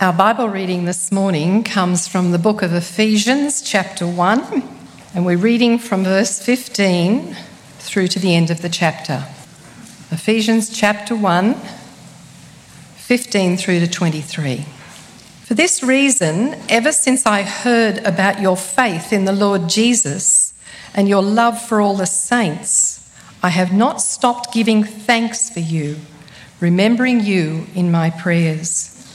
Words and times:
Our 0.00 0.12
Bible 0.12 0.48
reading 0.48 0.84
this 0.84 1.10
morning 1.10 1.64
comes 1.64 2.06
from 2.06 2.30
the 2.30 2.38
book 2.38 2.62
of 2.62 2.72
Ephesians, 2.72 3.60
chapter 3.60 4.06
1, 4.06 4.62
and 5.12 5.26
we're 5.26 5.36
reading 5.36 5.76
from 5.80 6.04
verse 6.04 6.40
15 6.40 7.36
through 7.80 8.06
to 8.06 8.20
the 8.20 8.32
end 8.32 8.48
of 8.50 8.62
the 8.62 8.68
chapter. 8.68 9.24
Ephesians 10.12 10.70
chapter 10.70 11.16
1, 11.16 11.56
15 12.94 13.56
through 13.56 13.80
to 13.80 13.88
23. 13.88 14.58
For 15.42 15.54
this 15.54 15.82
reason, 15.82 16.54
ever 16.68 16.92
since 16.92 17.26
I 17.26 17.42
heard 17.42 17.98
about 18.06 18.40
your 18.40 18.56
faith 18.56 19.12
in 19.12 19.24
the 19.24 19.32
Lord 19.32 19.68
Jesus 19.68 20.54
and 20.94 21.08
your 21.08 21.24
love 21.24 21.60
for 21.60 21.80
all 21.80 21.96
the 21.96 22.06
saints, 22.06 23.10
I 23.42 23.48
have 23.48 23.72
not 23.72 24.00
stopped 24.00 24.54
giving 24.54 24.84
thanks 24.84 25.50
for 25.50 25.58
you, 25.58 25.96
remembering 26.60 27.18
you 27.18 27.66
in 27.74 27.90
my 27.90 28.10
prayers. 28.10 28.94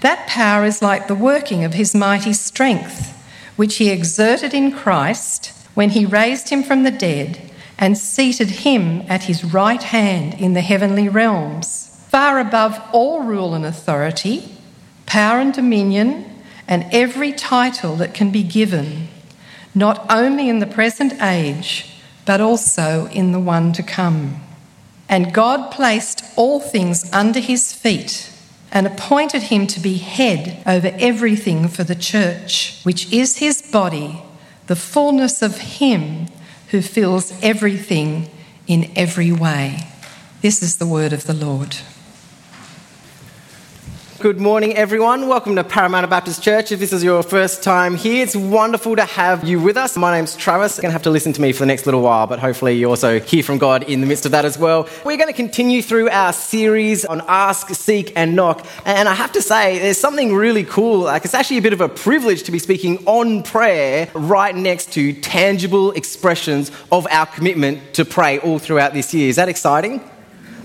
That 0.00 0.28
power 0.28 0.64
is 0.64 0.80
like 0.80 1.08
the 1.08 1.14
working 1.14 1.64
of 1.64 1.74
his 1.74 1.94
mighty 1.94 2.32
strength, 2.32 3.14
which 3.56 3.76
he 3.76 3.90
exerted 3.90 4.54
in 4.54 4.70
Christ 4.70 5.52
when 5.74 5.90
he 5.90 6.06
raised 6.06 6.50
him 6.50 6.62
from 6.62 6.84
the 6.84 6.90
dead 6.90 7.50
and 7.78 7.98
seated 7.98 8.50
him 8.50 9.02
at 9.08 9.24
his 9.24 9.44
right 9.44 9.82
hand 9.82 10.34
in 10.34 10.54
the 10.54 10.60
heavenly 10.60 11.08
realms, 11.08 12.04
far 12.08 12.38
above 12.38 12.80
all 12.92 13.22
rule 13.22 13.54
and 13.54 13.64
authority, 13.64 14.56
power 15.06 15.40
and 15.40 15.52
dominion, 15.52 16.24
and 16.68 16.86
every 16.92 17.32
title 17.32 17.96
that 17.96 18.14
can 18.14 18.30
be 18.30 18.42
given, 18.42 19.08
not 19.74 20.06
only 20.10 20.48
in 20.48 20.60
the 20.60 20.66
present 20.66 21.20
age, 21.22 21.90
but 22.24 22.40
also 22.40 23.06
in 23.06 23.32
the 23.32 23.40
one 23.40 23.72
to 23.72 23.82
come. 23.82 24.40
And 25.08 25.32
God 25.32 25.70
placed 25.72 26.22
all 26.36 26.60
things 26.60 27.10
under 27.12 27.40
his 27.40 27.72
feet 27.72 28.30
and 28.70 28.86
appointed 28.86 29.42
him 29.44 29.66
to 29.66 29.80
be 29.80 29.98
head 29.98 30.62
over 30.66 30.90
everything 30.98 31.68
for 31.68 31.84
the 31.84 31.94
church, 31.94 32.80
which 32.82 33.12
is 33.12 33.38
his 33.38 33.62
body, 33.62 34.22
the 34.66 34.76
fullness 34.76 35.42
of 35.42 35.58
him 35.58 36.28
who 36.70 36.82
fills 36.82 37.32
everything 37.42 38.28
in 38.66 38.90
every 38.94 39.32
way. 39.32 39.86
This 40.42 40.62
is 40.62 40.76
the 40.76 40.86
word 40.86 41.12
of 41.12 41.24
the 41.24 41.34
Lord. 41.34 41.76
Good 44.20 44.40
morning, 44.40 44.74
everyone. 44.74 45.28
Welcome 45.28 45.54
to 45.54 45.62
Parramatta 45.62 46.08
Baptist 46.08 46.42
Church. 46.42 46.72
If 46.72 46.80
this 46.80 46.92
is 46.92 47.04
your 47.04 47.22
first 47.22 47.62
time 47.62 47.94
here, 47.94 48.24
it's 48.24 48.34
wonderful 48.34 48.96
to 48.96 49.04
have 49.04 49.46
you 49.46 49.60
with 49.60 49.76
us. 49.76 49.96
My 49.96 50.10
name's 50.10 50.34
Travis. 50.34 50.76
You're 50.76 50.82
going 50.82 50.90
to 50.90 50.94
have 50.94 51.04
to 51.04 51.10
listen 51.10 51.32
to 51.34 51.40
me 51.40 51.52
for 51.52 51.60
the 51.60 51.66
next 51.66 51.86
little 51.86 52.02
while, 52.02 52.26
but 52.26 52.40
hopefully 52.40 52.74
you 52.74 52.88
also 52.88 53.20
hear 53.20 53.44
from 53.44 53.58
God 53.58 53.84
in 53.84 54.00
the 54.00 54.08
midst 54.08 54.26
of 54.26 54.32
that 54.32 54.44
as 54.44 54.58
well. 54.58 54.88
We're 55.04 55.18
going 55.18 55.28
to 55.28 55.32
continue 55.32 55.82
through 55.82 56.10
our 56.10 56.32
series 56.32 57.04
on 57.04 57.22
Ask, 57.28 57.68
Seek, 57.68 58.12
and 58.16 58.34
Knock. 58.34 58.66
And 58.84 59.08
I 59.08 59.14
have 59.14 59.30
to 59.34 59.40
say, 59.40 59.78
there's 59.78 59.98
something 59.98 60.34
really 60.34 60.64
cool. 60.64 61.02
Like, 61.02 61.24
it's 61.24 61.34
actually 61.34 61.58
a 61.58 61.62
bit 61.62 61.72
of 61.72 61.80
a 61.80 61.88
privilege 61.88 62.42
to 62.42 62.50
be 62.50 62.58
speaking 62.58 62.98
on 63.06 63.44
prayer 63.44 64.10
right 64.14 64.54
next 64.54 64.92
to 64.94 65.12
tangible 65.12 65.92
expressions 65.92 66.72
of 66.90 67.06
our 67.12 67.26
commitment 67.26 67.94
to 67.94 68.04
pray 68.04 68.40
all 68.40 68.58
throughout 68.58 68.94
this 68.94 69.14
year. 69.14 69.28
Is 69.28 69.36
that 69.36 69.48
exciting? 69.48 70.02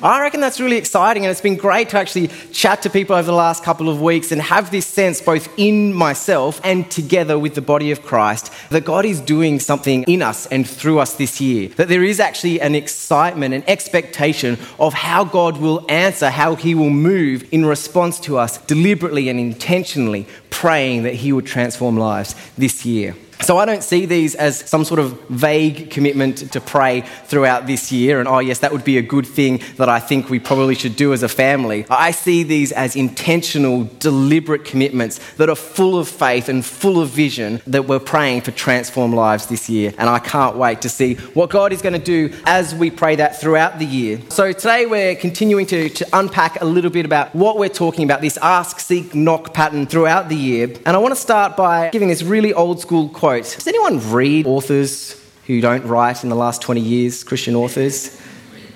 I 0.03 0.19
reckon 0.19 0.41
that's 0.41 0.59
really 0.59 0.75
exciting, 0.75 1.23
and 1.23 1.31
it's 1.31 1.39
been 1.39 1.55
great 1.55 1.87
to 1.89 1.97
actually 1.97 2.27
chat 2.51 2.81
to 2.81 2.89
people 2.89 3.15
over 3.15 3.25
the 3.25 3.31
last 3.31 3.63
couple 3.63 3.87
of 3.87 4.01
weeks 4.01 4.33
and 4.33 4.41
have 4.41 4.69
this 4.69 4.85
sense, 4.85 5.21
both 5.21 5.47
in 5.57 5.93
myself 5.93 6.59
and 6.65 6.91
together 6.91 7.39
with 7.39 7.55
the 7.55 7.61
body 7.61 7.89
of 7.89 8.03
Christ, 8.03 8.51
that 8.69 8.83
God 8.83 9.05
is 9.05 9.21
doing 9.21 9.61
something 9.61 10.03
in 10.03 10.21
us 10.21 10.45
and 10.47 10.67
through 10.67 10.99
us 10.99 11.13
this 11.13 11.39
year. 11.39 11.69
That 11.69 11.87
there 11.87 12.03
is 12.03 12.19
actually 12.19 12.59
an 12.59 12.75
excitement, 12.75 13.53
an 13.53 13.63
expectation 13.65 14.57
of 14.77 14.93
how 14.93 15.23
God 15.23 15.55
will 15.55 15.85
answer, 15.89 16.29
how 16.29 16.55
He 16.55 16.75
will 16.75 16.89
move 16.89 17.47
in 17.53 17.65
response 17.65 18.19
to 18.21 18.37
us 18.37 18.57
deliberately 18.57 19.29
and 19.29 19.39
intentionally 19.39 20.27
praying 20.49 21.03
that 21.03 21.15
He 21.15 21.31
would 21.31 21.45
transform 21.45 21.95
lives 21.95 22.35
this 22.57 22.85
year. 22.85 23.15
So 23.41 23.57
I 23.57 23.65
don't 23.65 23.83
see 23.83 24.05
these 24.05 24.35
as 24.35 24.57
some 24.69 24.85
sort 24.85 24.99
of 24.99 25.19
vague 25.29 25.89
commitment 25.91 26.51
to 26.53 26.61
pray 26.61 27.01
throughout 27.25 27.67
this 27.67 27.91
year, 27.91 28.19
and 28.19 28.27
oh, 28.27 28.39
yes, 28.39 28.59
that 28.59 28.71
would 28.71 28.83
be 28.83 28.97
a 28.97 29.01
good 29.01 29.25
thing 29.25 29.61
that 29.77 29.89
I 29.89 29.99
think 29.99 30.29
we 30.29 30.39
probably 30.39 30.75
should 30.75 30.95
do 30.95 31.13
as 31.13 31.23
a 31.23 31.29
family. 31.29 31.85
I 31.89 32.11
see 32.11 32.43
these 32.43 32.71
as 32.71 32.95
intentional, 32.95 33.89
deliberate 33.99 34.65
commitments 34.65 35.19
that 35.33 35.49
are 35.49 35.55
full 35.55 35.99
of 35.99 36.07
faith 36.07 36.49
and 36.49 36.65
full 36.65 37.01
of 37.01 37.09
vision 37.09 37.61
that 37.67 37.87
we're 37.87 37.99
praying 37.99 38.41
for 38.41 38.51
transformed 38.51 39.13
lives 39.13 39.47
this 39.47 39.69
year. 39.69 39.93
And 39.97 40.09
I 40.09 40.19
can't 40.19 40.55
wait 40.55 40.81
to 40.81 40.89
see 40.89 41.15
what 41.33 41.49
God 41.49 41.73
is 41.73 41.81
going 41.81 41.93
to 41.93 41.99
do 41.99 42.33
as 42.45 42.73
we 42.73 42.91
pray 42.91 43.15
that 43.17 43.39
throughout 43.39 43.79
the 43.79 43.85
year. 43.85 44.19
So 44.29 44.51
today 44.51 44.85
we're 44.85 45.15
continuing 45.15 45.65
to, 45.67 45.89
to 45.89 46.07
unpack 46.13 46.61
a 46.61 46.65
little 46.65 46.91
bit 46.91 47.05
about 47.05 47.33
what 47.35 47.57
we're 47.57 47.69
talking 47.69 48.03
about 48.03 48.21
this 48.21 48.37
ask, 48.37 48.79
seek, 48.79 49.13
knock 49.13 49.53
pattern 49.53 49.85
throughout 49.85 50.29
the 50.29 50.35
year. 50.35 50.73
And 50.85 50.95
I 50.95 50.97
want 50.97 51.13
to 51.13 51.19
start 51.19 51.57
by 51.57 51.89
giving 51.89 52.09
this 52.09 52.23
really 52.23 52.53
old 52.53 52.79
school 52.79 53.09
quote. 53.23 53.43
Does 53.43 53.67
anyone 53.67 54.01
read 54.11 54.45
authors 54.45 55.17
who 55.47 55.61
don't 55.61 55.85
write 55.85 56.23
in 56.23 56.29
the 56.29 56.35
last 56.35 56.61
20 56.61 56.81
years, 56.81 57.23
Christian 57.23 57.55
authors? 57.55 58.19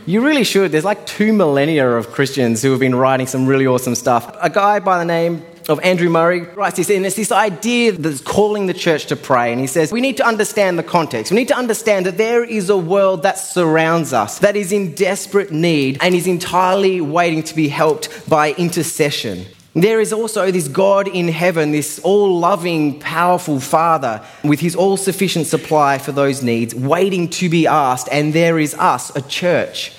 You 0.05 0.23
really 0.23 0.45
should. 0.45 0.71
There's 0.71 0.85
like 0.85 1.05
two 1.05 1.33
millennia 1.33 1.97
of 1.97 2.11
Christians 2.11 2.61
who 2.61 2.71
have 2.71 2.79
been 2.79 2.95
writing 2.95 3.27
some 3.27 3.45
really 3.45 3.67
awesome 3.67 3.93
stuff. 3.93 4.37
A 4.41 4.49
guy 4.49 4.79
by 4.79 4.99
the 4.99 5.03
name 5.03 5.45
of 5.67 5.81
Andrew 5.81 6.09
Murray 6.09 6.43
writes 6.43 6.77
this, 6.77 6.89
and 6.89 7.05
it's 7.05 7.17
this 7.17 7.33
idea 7.33 7.91
that's 7.91 8.21
calling 8.21 8.67
the 8.67 8.73
church 8.73 9.07
to 9.07 9.17
pray. 9.17 9.51
And 9.51 9.59
he 9.59 9.67
says, 9.67 9.91
We 9.91 9.99
need 9.99 10.15
to 10.15 10.25
understand 10.25 10.79
the 10.79 10.83
context. 10.83 11.29
We 11.29 11.35
need 11.35 11.49
to 11.49 11.57
understand 11.57 12.05
that 12.05 12.17
there 12.17 12.41
is 12.41 12.69
a 12.69 12.77
world 12.77 13.23
that 13.23 13.37
surrounds 13.37 14.13
us, 14.13 14.39
that 14.39 14.55
is 14.55 14.71
in 14.71 14.95
desperate 14.95 15.51
need 15.51 15.97
and 15.99 16.15
is 16.15 16.25
entirely 16.25 17.01
waiting 17.01 17.43
to 17.43 17.53
be 17.53 17.67
helped 17.67 18.29
by 18.29 18.53
intercession. 18.53 19.45
There 19.73 20.01
is 20.01 20.11
also 20.11 20.49
this 20.49 20.67
God 20.67 21.07
in 21.07 21.27
heaven, 21.27 21.71
this 21.71 21.99
all 21.99 22.39
loving, 22.39 22.99
powerful 22.99 23.59
Father 23.59 24.23
with 24.43 24.59
his 24.59 24.75
all 24.75 24.97
sufficient 24.97 25.45
supply 25.45 25.99
for 25.99 26.11
those 26.11 26.41
needs, 26.41 26.73
waiting 26.73 27.29
to 27.31 27.47
be 27.47 27.67
asked. 27.67 28.09
And 28.11 28.33
there 28.33 28.57
is 28.57 28.73
us, 28.73 29.15
a 29.15 29.21
church, 29.21 29.93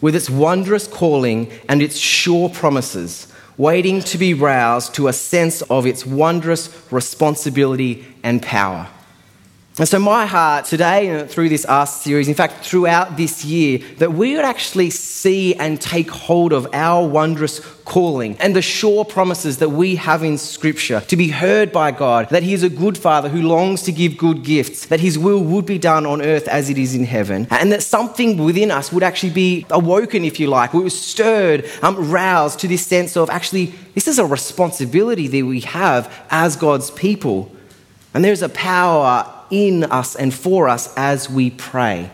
with 0.00 0.14
its 0.14 0.30
wondrous 0.30 0.86
calling 0.86 1.50
and 1.68 1.82
its 1.82 1.96
sure 1.96 2.48
promises, 2.48 3.26
waiting 3.56 4.02
to 4.02 4.18
be 4.18 4.34
roused 4.34 4.94
to 4.94 5.08
a 5.08 5.12
sense 5.12 5.62
of 5.62 5.86
its 5.86 6.06
wondrous 6.06 6.70
responsibility 6.92 8.06
and 8.22 8.40
power. 8.40 8.88
And 9.76 9.88
so, 9.88 9.98
my 9.98 10.24
heart 10.24 10.66
today, 10.66 11.08
and 11.08 11.28
through 11.28 11.48
this 11.48 11.64
Ask 11.64 12.02
series, 12.02 12.28
in 12.28 12.34
fact, 12.34 12.64
throughout 12.64 13.16
this 13.16 13.44
year, 13.44 13.78
that 13.98 14.12
we 14.12 14.36
would 14.36 14.44
actually 14.44 14.90
see 14.90 15.52
and 15.56 15.80
take 15.80 16.08
hold 16.08 16.52
of 16.52 16.68
our 16.72 17.04
wondrous 17.04 17.58
calling 17.84 18.36
and 18.38 18.54
the 18.54 18.62
sure 18.62 19.04
promises 19.04 19.58
that 19.58 19.70
we 19.70 19.96
have 19.96 20.22
in 20.22 20.38
Scripture 20.38 21.00
to 21.08 21.16
be 21.16 21.26
heard 21.26 21.72
by 21.72 21.90
God, 21.90 22.28
that 22.28 22.44
He 22.44 22.54
is 22.54 22.62
a 22.62 22.68
good 22.68 22.96
Father 22.96 23.28
who 23.28 23.42
longs 23.42 23.82
to 23.82 23.90
give 23.90 24.16
good 24.16 24.44
gifts, 24.44 24.86
that 24.86 25.00
His 25.00 25.18
will 25.18 25.42
would 25.42 25.66
be 25.66 25.78
done 25.78 26.06
on 26.06 26.22
earth 26.22 26.46
as 26.46 26.70
it 26.70 26.78
is 26.78 26.94
in 26.94 27.02
heaven, 27.02 27.48
and 27.50 27.72
that 27.72 27.82
something 27.82 28.36
within 28.44 28.70
us 28.70 28.92
would 28.92 29.02
actually 29.02 29.32
be 29.32 29.66
awoken, 29.70 30.24
if 30.24 30.38
you 30.38 30.46
like, 30.46 30.72
we 30.72 30.84
were 30.84 30.90
stirred, 30.90 31.68
um, 31.82 32.12
roused 32.12 32.60
to 32.60 32.68
this 32.68 32.86
sense 32.86 33.16
of 33.16 33.28
actually, 33.28 33.74
this 33.96 34.06
is 34.06 34.20
a 34.20 34.24
responsibility 34.24 35.26
that 35.26 35.44
we 35.44 35.62
have 35.62 36.12
as 36.30 36.54
God's 36.54 36.92
people. 36.92 37.50
And 38.14 38.24
there's 38.24 38.42
a 38.42 38.48
power 38.48 39.33
in 39.54 39.84
us 39.84 40.16
and 40.16 40.34
for 40.34 40.68
us 40.68 40.92
as 40.96 41.30
we 41.30 41.50
pray. 41.50 42.10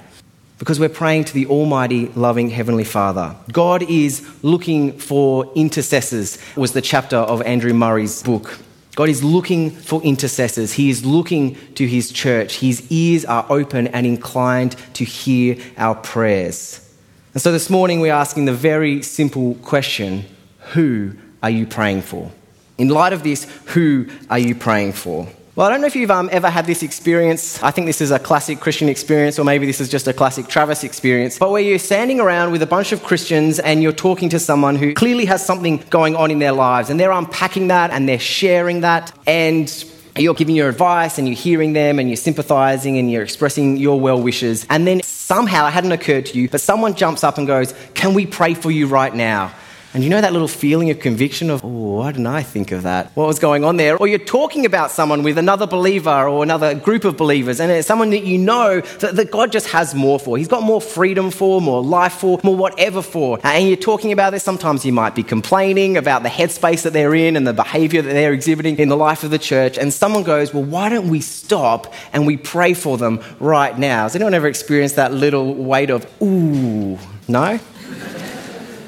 Because 0.59 0.79
we're 0.79 0.91
praying 0.91 1.25
to 1.25 1.33
the 1.33 1.47
Almighty, 1.47 2.09
loving 2.09 2.51
Heavenly 2.51 2.85
Father. 2.85 3.35
God 3.51 3.83
is 3.83 4.29
looking 4.43 4.99
for 4.99 5.51
intercessors, 5.55 6.37
was 6.55 6.73
the 6.73 6.83
chapter 6.83 7.17
of 7.17 7.41
Andrew 7.43 7.73
Murray's 7.73 8.23
book. 8.23 8.59
God 8.95 9.09
is 9.09 9.25
looking 9.25 9.71
for 9.71 10.03
intercessors. 10.03 10.75
He 10.75 10.91
is 10.91 11.07
looking 11.07 11.57
to 11.77 11.87
His 11.87 12.13
church. 12.13 12.59
His 12.59 12.87
ears 12.91 13.25
are 13.25 13.47
open 13.49 13.87
and 13.87 14.07
inclined 14.07 14.77
to 14.95 15.05
hear 15.05 15.57
our 15.79 15.95
prayers. 15.95 16.87
And 17.33 17.41
so 17.41 17.53
this 17.53 17.71
morning 17.71 18.01
we're 18.01 18.13
asking 18.13 18.45
the 18.45 18.53
very 18.53 19.03
simple 19.03 19.55
question 19.57 20.27
Who 20.73 21.15
are 21.43 21.49
you 21.49 21.67
praying 21.67 22.03
for? 22.03 22.31
In 22.77 22.89
light 22.89 23.15
of 23.15 23.23
this, 23.23 23.45
who 23.67 24.09
are 24.29 24.39
you 24.39 24.55
praying 24.55 24.93
for? 24.93 25.29
Well, 25.57 25.67
I 25.67 25.71
don't 25.71 25.81
know 25.81 25.89
if 25.89 25.97
you've 25.97 26.13
um, 26.13 26.29
ever 26.31 26.49
had 26.49 26.65
this 26.67 26.85
experience. 26.85 27.61
I 27.61 27.73
think 27.73 27.89
this 27.89 28.01
is 28.01 28.13
a 28.13 28.21
classic 28.21 28.61
Christian 28.61 28.89
experience, 28.89 29.37
or 29.37 29.45
maybe 29.45 29.67
this 29.67 29.81
is 29.81 29.89
just 29.89 30.07
a 30.07 30.13
classic 30.13 30.47
Travis 30.47 30.85
experience. 30.85 31.41
But 31.41 31.51
where 31.51 31.61
you're 31.61 31.81
standing 31.81 32.21
around 32.21 32.53
with 32.53 32.63
a 32.63 32.69
bunch 32.69 32.93
of 32.93 33.03
Christians 33.03 33.59
and 33.59 33.83
you're 33.83 33.91
talking 33.91 34.29
to 34.29 34.39
someone 34.39 34.77
who 34.77 34.95
clearly 34.95 35.25
has 35.25 35.45
something 35.45 35.83
going 35.91 36.15
on 36.15 36.31
in 36.31 36.39
their 36.39 36.53
lives, 36.53 36.89
and 36.89 37.01
they're 37.01 37.11
unpacking 37.11 37.67
that 37.67 37.91
and 37.91 38.09
they're 38.09 38.21
sharing 38.21 38.83
that, 38.83 39.13
and 39.27 39.85
you're 40.17 40.35
giving 40.35 40.55
your 40.55 40.69
advice 40.69 41.19
and 41.19 41.27
you're 41.27 41.37
hearing 41.37 41.73
them 41.73 41.99
and 41.99 42.09
you're 42.09 42.17
sympathizing 42.17 42.97
and 42.99 43.11
you're 43.11 43.25
expressing 43.25 43.77
your 43.77 43.99
well 43.99 44.23
wishes. 44.23 44.67
And 44.71 44.87
then 44.87 45.03
somehow 45.03 45.67
it 45.67 45.73
hadn't 45.73 45.93
occurred 45.93 46.27
to 46.27 46.39
you, 46.39 46.49
but 46.49 46.61
someone 46.61 46.95
jumps 46.95 47.25
up 47.25 47.39
and 47.39 47.47
goes, 47.49 47.75
Can 47.95 48.15
we 48.15 48.25
pray 48.25 48.55
for 48.55 48.71
you 48.71 48.87
right 48.87 49.15
now? 49.15 49.53
And 49.93 50.05
you 50.05 50.11
know 50.11 50.21
that 50.21 50.33
little 50.33 50.47
feeling 50.47 50.89
of 50.91 51.01
conviction 51.01 51.51
of, 51.51 51.65
oh, 51.65 51.97
why 51.97 52.13
didn't 52.13 52.29
I 52.29 52.45
think 52.45 52.71
of 52.71 52.85
that? 52.85 53.11
What 53.17 53.27
was 53.27 53.41
going 53.41 53.65
on 53.65 53.77
there? 53.77 53.97
Or 53.97 54.07
you're 54.07 54.21
talking 54.21 54.65
about 54.65 54.93
someone 54.93 55.25
with 55.25 55.37
another 55.37 55.67
believer 55.67 56.29
or 56.29 56.45
another 56.45 56.77
group 56.77 57.05
of 57.05 57.17
believers, 57.17 57.59
and 57.59 57.73
it's 57.73 57.89
someone 57.89 58.11
that 58.11 58.23
you 58.23 58.39
know 58.39 58.81
that, 58.81 59.17
that 59.17 59.33
God 59.33 59.51
just 59.51 59.67
has 59.71 59.93
more 59.93 60.21
for. 60.21 60.39
He's 60.39 60.47
got 60.47 60.63
more 60.63 60.81
freedom 60.81 61.33
for, 61.33 61.61
more 61.61 61.83
life 61.83 62.13
for, 62.13 62.39
more 62.45 62.55
whatever 62.55 63.03
for. 63.03 63.41
And 63.43 63.67
you're 63.67 63.77
talking 63.77 64.13
about 64.13 64.31
this. 64.31 64.45
Sometimes 64.45 64.85
you 64.85 64.93
might 64.93 65.17
be 65.17 65.25
complaining 65.25 65.97
about 65.97 66.23
the 66.23 66.29
headspace 66.29 66.83
that 66.83 66.93
they're 66.93 67.15
in 67.15 67.37
and 67.37 67.45
the 67.45 67.53
behavior 67.53 68.01
that 68.01 68.13
they're 68.13 68.33
exhibiting 68.33 68.79
in 68.79 68.89
the 68.89 68.97
life 68.97 69.25
of 69.25 69.33
the 69.33 69.41
church. 69.41 69.77
And 69.77 69.93
someone 69.93 70.23
goes, 70.23 70.55
well, 70.55 70.63
why 70.63 70.89
don't 70.89 71.09
we 71.09 71.21
stop 71.21 71.93
and 72.13 72.29
we 72.29 72.37
pray 72.37 72.75
for 72.75 72.97
them 72.97 73.21
right 73.41 73.77
now? 73.77 74.05
Has 74.05 74.15
anyone 74.15 74.35
ever 74.35 74.47
experienced 74.47 74.95
that 74.97 75.13
little 75.13 75.53
weight 75.53 75.91
of, 75.91 76.07
ooh, 76.23 76.97
no? 77.27 77.59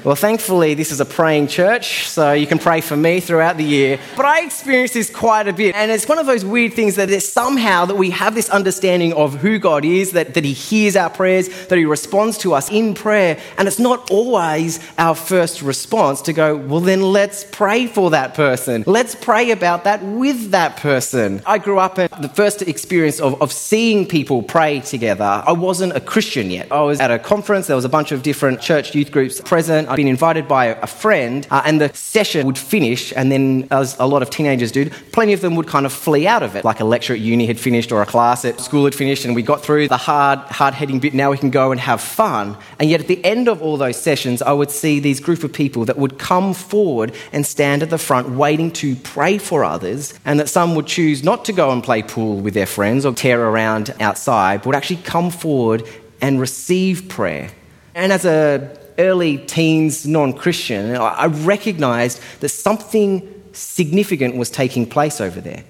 Well, 0.03 0.15
thankfully, 0.15 0.73
this 0.73 0.91
is 0.91 0.99
a 0.99 1.05
praying 1.05 1.47
church, 1.47 2.09
so 2.09 2.33
you 2.33 2.45
can 2.45 2.59
pray 2.59 2.81
for 2.81 2.97
me 2.97 3.21
throughout 3.21 3.55
the 3.55 3.63
year. 3.63 3.99
But 4.17 4.25
I 4.25 4.41
experience 4.41 4.91
this 4.91 5.09
quite 5.09 5.47
a 5.47 5.53
bit, 5.53 5.75
and 5.75 5.89
it's 5.89 6.09
one 6.09 6.19
of 6.19 6.25
those 6.25 6.43
weird 6.43 6.73
things 6.73 6.95
that 6.95 7.09
it's 7.09 7.25
somehow 7.25 7.85
that 7.85 7.95
we 7.95 8.09
have 8.09 8.35
this 8.35 8.49
understanding 8.49 9.13
of 9.13 9.35
who 9.35 9.59
God 9.59 9.85
is, 9.85 10.11
that, 10.11 10.33
that 10.33 10.43
He 10.43 10.51
hears 10.51 10.97
our 10.97 11.09
prayers, 11.09 11.47
that 11.67 11.77
He 11.77 11.85
responds 11.85 12.37
to 12.39 12.53
us 12.53 12.69
in 12.69 12.95
prayer, 12.95 13.39
and 13.57 13.65
it's 13.65 13.79
not 13.79 14.11
always 14.11 14.81
our 14.97 15.15
first 15.15 15.61
response 15.61 16.21
to 16.23 16.33
go, 16.33 16.57
well, 16.57 16.81
then 16.81 17.01
let's 17.01 17.45
pray 17.45 17.87
for 17.87 18.09
that 18.09 18.33
person. 18.33 18.83
Let's 18.85 19.15
pray 19.15 19.51
about 19.51 19.85
that 19.85 20.03
with 20.03 20.51
that 20.51 20.75
person. 20.75 21.41
I 21.45 21.59
grew 21.59 21.79
up 21.79 21.97
in 21.97 22.09
the 22.19 22.27
first 22.27 22.61
experience 22.61 23.21
of, 23.21 23.41
of 23.41 23.53
seeing 23.53 24.05
people 24.05 24.43
pray 24.43 24.81
together. 24.81 25.43
I 25.47 25.53
wasn't 25.53 25.95
a 25.95 26.01
Christian 26.01 26.51
yet. 26.51 26.73
I 26.73 26.81
was 26.81 26.99
at 26.99 27.09
a 27.09 27.19
conference, 27.19 27.67
there 27.67 27.77
was 27.77 27.85
a 27.85 27.89
bunch 27.89 28.11
of 28.11 28.21
different 28.21 28.59
church 28.59 28.93
youth 28.93 29.09
groups 29.09 29.39
present. 29.39 29.92
I'd 29.93 29.97
been 29.97 30.07
invited 30.07 30.47
by 30.47 30.65
a 30.65 30.87
friend, 30.87 31.45
uh, 31.51 31.61
and 31.65 31.79
the 31.79 31.93
session 31.93 32.47
would 32.47 32.57
finish, 32.57 33.13
and 33.15 33.31
then, 33.31 33.67
as 33.69 33.95
a 33.99 34.07
lot 34.07 34.23
of 34.23 34.31
teenagers 34.31 34.71
do, 34.71 34.89
plenty 35.11 35.33
of 35.33 35.41
them 35.41 35.55
would 35.55 35.67
kind 35.67 35.85
of 35.85 35.93
flee 35.93 36.25
out 36.25 36.41
of 36.41 36.55
it. 36.55 36.65
Like 36.65 36.79
a 36.79 36.83
lecture 36.83 37.13
at 37.13 37.19
uni 37.19 37.45
had 37.45 37.59
finished, 37.59 37.91
or 37.91 38.01
a 38.01 38.05
class 38.07 38.43
at 38.43 38.59
school 38.59 38.85
had 38.85 38.95
finished, 38.95 39.23
and 39.23 39.35
we 39.35 39.43
got 39.43 39.61
through 39.61 39.89
the 39.89 39.97
hard, 39.97 40.39
hard 40.39 40.73
heading 40.73 40.97
bit. 40.97 41.13
Now 41.13 41.29
we 41.29 41.37
can 41.37 41.51
go 41.51 41.71
and 41.71 41.79
have 41.79 42.01
fun. 42.01 42.57
And 42.79 42.89
yet, 42.89 43.01
at 43.01 43.07
the 43.07 43.23
end 43.23 43.47
of 43.47 43.61
all 43.61 43.77
those 43.77 44.01
sessions, 44.01 44.41
I 44.41 44.51
would 44.51 44.71
see 44.71 44.99
these 44.99 45.19
group 45.19 45.43
of 45.43 45.53
people 45.53 45.85
that 45.85 45.97
would 45.99 46.17
come 46.17 46.55
forward 46.55 47.13
and 47.31 47.45
stand 47.45 47.83
at 47.83 47.91
the 47.91 47.99
front 47.99 48.31
waiting 48.31 48.71
to 48.71 48.95
pray 48.95 49.37
for 49.37 49.63
others, 49.63 50.15
and 50.25 50.39
that 50.39 50.49
some 50.49 50.73
would 50.73 50.87
choose 50.87 51.23
not 51.23 51.45
to 51.45 51.53
go 51.53 51.69
and 51.69 51.83
play 51.83 52.01
pool 52.01 52.39
with 52.39 52.55
their 52.55 52.65
friends 52.65 53.05
or 53.05 53.13
tear 53.13 53.39
around 53.39 53.93
outside, 53.99 54.61
but 54.61 54.65
would 54.65 54.75
actually 54.75 55.03
come 55.03 55.29
forward 55.29 55.83
and 56.19 56.39
receive 56.39 57.07
prayer. 57.09 57.51
And 57.93 58.11
as 58.11 58.25
a 58.25 58.75
early 58.97 59.37
teens 59.37 60.05
non 60.05 60.33
Christian, 60.33 60.95
I 60.95 61.25
recognized 61.25 62.19
that 62.39 62.49
something 62.49 63.29
significant 63.53 64.35
was 64.35 64.49
taking 64.49 64.85
place 64.85 65.21
over 65.21 65.39
there. 65.39 65.63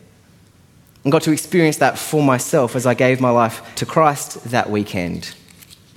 And 1.03 1.11
got 1.11 1.23
to 1.23 1.31
experience 1.31 1.77
that 1.77 1.97
for 1.97 2.23
myself 2.23 2.75
as 2.75 2.85
I 2.85 2.93
gave 2.93 3.19
my 3.19 3.29
life 3.29 3.75
to 3.75 3.85
Christ 3.85 4.43
that 4.45 4.69
weekend. 4.69 5.35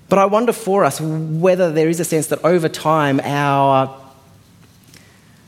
But 0.08 0.18
I 0.18 0.26
wonder 0.26 0.52
for 0.52 0.84
us 0.84 1.00
whether 1.00 1.70
there 1.72 1.88
is 1.88 2.00
a 2.00 2.04
sense 2.04 2.28
that 2.28 2.44
over 2.44 2.68
time 2.68 3.20
our 3.22 4.00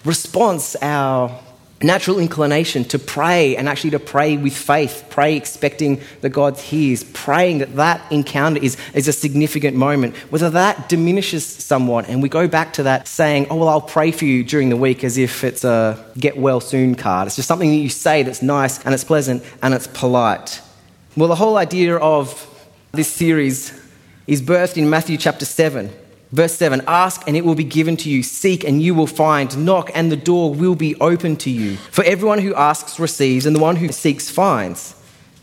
response, 0.05 0.77
our 0.81 1.41
natural 1.83 2.19
inclination 2.19 2.85
to 2.85 2.99
pray 2.99 3.57
and 3.57 3.69
actually 3.69 3.91
to 3.91 4.01
pray 4.01 4.37
with 4.37 4.57
faith, 4.57 5.05
pray 5.11 5.37
expecting 5.37 6.01
that 6.23 6.31
God 6.31 6.59
hears, 6.59 7.05
praying 7.05 7.59
that 7.59 7.77
that 7.77 8.01
encounter 8.11 8.61
is, 8.63 8.77
is 8.95 9.07
a 9.07 9.13
significant 9.13 9.77
moment, 9.77 10.17
whether 10.31 10.51
that 10.51 10.89
diminishes 10.89 11.47
somewhat 11.47 12.09
and 12.09 12.23
we 12.23 12.29
go 12.29 12.49
back 12.49 12.73
to 12.75 12.83
that 12.85 13.07
saying, 13.07 13.47
oh, 13.51 13.57
well, 13.57 13.69
I'll 13.69 13.81
pray 13.81 14.11
for 14.11 14.25
you 14.25 14.43
during 14.43 14.71
the 14.71 14.77
week 14.77 15.05
as 15.05 15.19
if 15.19 15.45
it's 15.45 15.65
a 15.65 16.05
get 16.19 16.37
well 16.37 16.61
soon 16.61 16.95
card. 16.95 17.27
It's 17.27 17.37
just 17.37 17.49
something 17.49 17.71
that 17.71 17.77
you 17.77 17.89
say 17.89 18.23
that's 18.23 18.43
nice 18.43 18.85
and 18.85 18.93
it's 18.93 19.05
pleasant 19.05 19.45
and 19.63 19.73
it's 19.73 19.87
polite. 19.87 20.61
Well, 21.17 21.29
the 21.29 21.37
whole 21.37 21.57
idea 21.57 21.97
of 21.97 22.47
this 22.93 23.09
series 23.09 23.79
is 24.27 24.43
birthed 24.43 24.77
in 24.77 24.91
Matthew 24.91 25.17
chapter 25.17 25.45
7. 25.45 25.91
Verse 26.31 26.55
7 26.55 26.83
Ask 26.87 27.23
and 27.27 27.37
it 27.37 27.45
will 27.45 27.55
be 27.55 27.65
given 27.65 27.97
to 27.99 28.11
you, 28.11 28.23
seek 28.23 28.65
and 28.65 28.83
you 28.83 28.95
will 28.95 29.07
find, 29.07 29.65
knock 29.65 29.91
and 29.95 30.13
the 30.13 30.17
door 30.17 30.53
will 30.53 30.75
be 30.75 30.95
open 30.97 31.37
to 31.37 31.51
you. 31.51 31.77
For 31.77 32.05
everyone 32.05 32.41
who 32.41 32.55
asks 32.55 32.99
receives, 32.99 33.47
and 33.47 33.57
the 33.57 33.61
one 33.61 33.77
who 33.77 33.89
seeks 33.89 34.31
finds. 34.31 34.95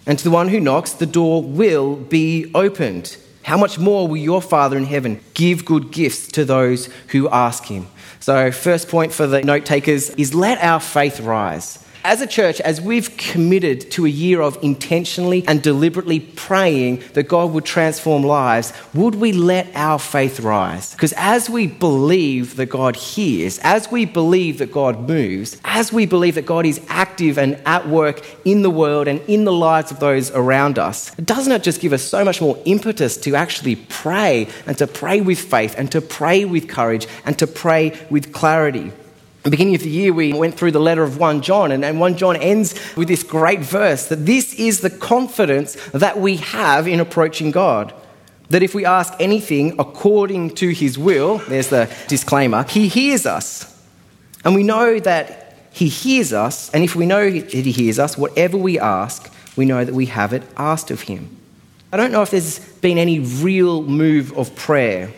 And 0.06 0.18
to 0.20 0.24
the 0.24 0.32
one 0.32 0.50
who 0.50 0.60
knocks, 0.60 0.92
the 0.92 1.08
door 1.08 1.42
will 1.42 1.96
be 1.96 2.52
opened. 2.54 3.18
How 3.44 3.58
much 3.58 3.80
more 3.80 4.08
will 4.08 4.18
your 4.18 4.42
Father 4.42 4.78
in 4.78 4.86
heaven 4.86 5.20
give 5.34 5.66
good 5.66 5.92
gifts 5.92 6.28
to 6.30 6.46
those 6.46 6.90
who 7.10 7.30
ask 7.30 7.66
him? 7.66 7.88
So, 8.20 8.52
first 8.52 8.88
point 8.88 9.14
for 9.14 9.28
the 9.28 9.44
note 9.44 9.66
takers 9.66 10.10
is 10.12 10.34
let 10.34 10.64
our 10.64 10.80
faith 10.80 11.20
rise 11.20 11.85
as 12.06 12.22
a 12.22 12.28
church, 12.28 12.62
as 12.62 12.80
we've 12.80 13.18
committed 13.18 13.90
to 13.90 14.06
a 14.06 14.10
year 14.10 14.40
of 14.40 14.60
intentionally 14.62 15.44
and 15.48 15.64
deliberately 15.64 16.20
praying 16.20 17.02
that 17.14 17.24
God 17.24 17.52
would 17.52 17.66
transform 17.66 18.22
lives, 18.22 18.72
would 18.94 19.16
we 19.16 19.32
let 19.32 19.68
our 19.74 19.98
faith 19.98 20.40
rise? 20.40 20.92
Because 20.92 21.16
as 21.18 21.50
we 21.50 21.66
believe 21.66 22.58
that 22.58 22.68
God 22.68 22.96
hears, 22.96 23.58
as 23.64 23.90
we 23.90 24.06
believe 24.06 24.60
that 24.60 24.72
God 24.72 25.10
moves, 25.10 25.60
as 25.66 25.92
we 25.92 26.06
believe 26.06 26.36
that 26.36 26.46
God 26.46 26.68
is 26.68 26.80
active 26.90 27.40
and 27.40 27.56
at 27.66 27.88
work 27.88 28.24
in 28.46 28.62
the 28.62 28.70
world 28.70 29.08
and 29.08 29.20
in 29.22 29.44
the 29.44 29.52
lives 29.52 29.90
of 29.90 30.00
those 30.00 30.30
around 30.30 30.78
us, 30.78 31.10
doesn't 31.16 31.52
it 31.52 31.64
just 31.64 31.82
give 31.82 31.92
us 31.92 32.04
so 32.04 32.24
much 32.24 32.40
more 32.40 32.56
impetus 32.66 33.18
to 33.18 33.36
actually 33.36 33.78
pray 33.78 34.48
and 34.68 34.78
to 34.78 34.86
pray 34.86 35.22
with 35.22 35.40
faith 35.40 35.74
and 35.76 35.92
to 35.92 36.02
pray 36.02 36.46
with 36.46 36.70
courage 36.70 37.08
and 37.26 37.40
to 37.40 37.48
pray 37.48 38.00
with 38.12 38.32
clarity? 38.32 38.92
Beginning 39.52 39.76
of 39.76 39.82
the 39.82 39.90
year, 39.90 40.12
we 40.12 40.34
went 40.34 40.56
through 40.56 40.72
the 40.72 40.80
letter 40.80 41.04
of 41.04 41.18
1 41.18 41.42
John, 41.42 41.72
and, 41.72 41.86
and 41.86 42.00
1 42.00 42.18
John 42.18 42.36
ends 42.36 42.74
with 42.96 43.08
this 43.08 43.22
great 43.22 43.60
verse 43.60 44.08
that 44.08 44.26
this 44.26 44.54
is 44.56 44.82
the 44.82 44.90
confidence 44.90 45.76
that 45.92 46.20
we 46.20 46.38
have 46.38 46.88
in 46.88 47.00
approaching 47.00 47.52
God. 47.52 47.94
That 48.50 48.64
if 48.64 48.74
we 48.74 48.86
ask 48.86 49.14
anything 49.20 49.76
according 49.80 50.56
to 50.56 50.70
his 50.70 50.98
will, 50.98 51.40
there's 51.48 51.70
the 51.70 51.94
disclaimer, 52.08 52.64
he 52.64 52.88
hears 52.88 53.26
us. 53.26 53.72
And 54.44 54.56
we 54.56 54.64
know 54.64 55.00
that 55.00 55.58
he 55.72 55.90
hears 55.90 56.34
us, 56.34 56.70
and 56.72 56.84
if 56.84 56.96
we 56.96 57.06
know 57.06 57.30
that 57.30 57.52
he 57.52 57.72
hears 57.72 58.00
us, 58.00 58.18
whatever 58.18 58.58
we 58.58 58.80
ask, 58.80 59.32
we 59.56 59.66
know 59.66 59.84
that 59.84 59.94
we 59.94 60.08
have 60.08 60.34
it 60.34 60.44
asked 60.58 60.90
of 60.90 61.02
him. 61.02 61.38
I 61.92 61.98
don't 61.98 62.12
know 62.12 62.22
if 62.22 62.32
there's 62.32 62.60
been 62.60 62.98
any 62.98 63.20
real 63.20 63.84
move 63.84 64.38
of 64.38 64.56
prayer 64.56 65.12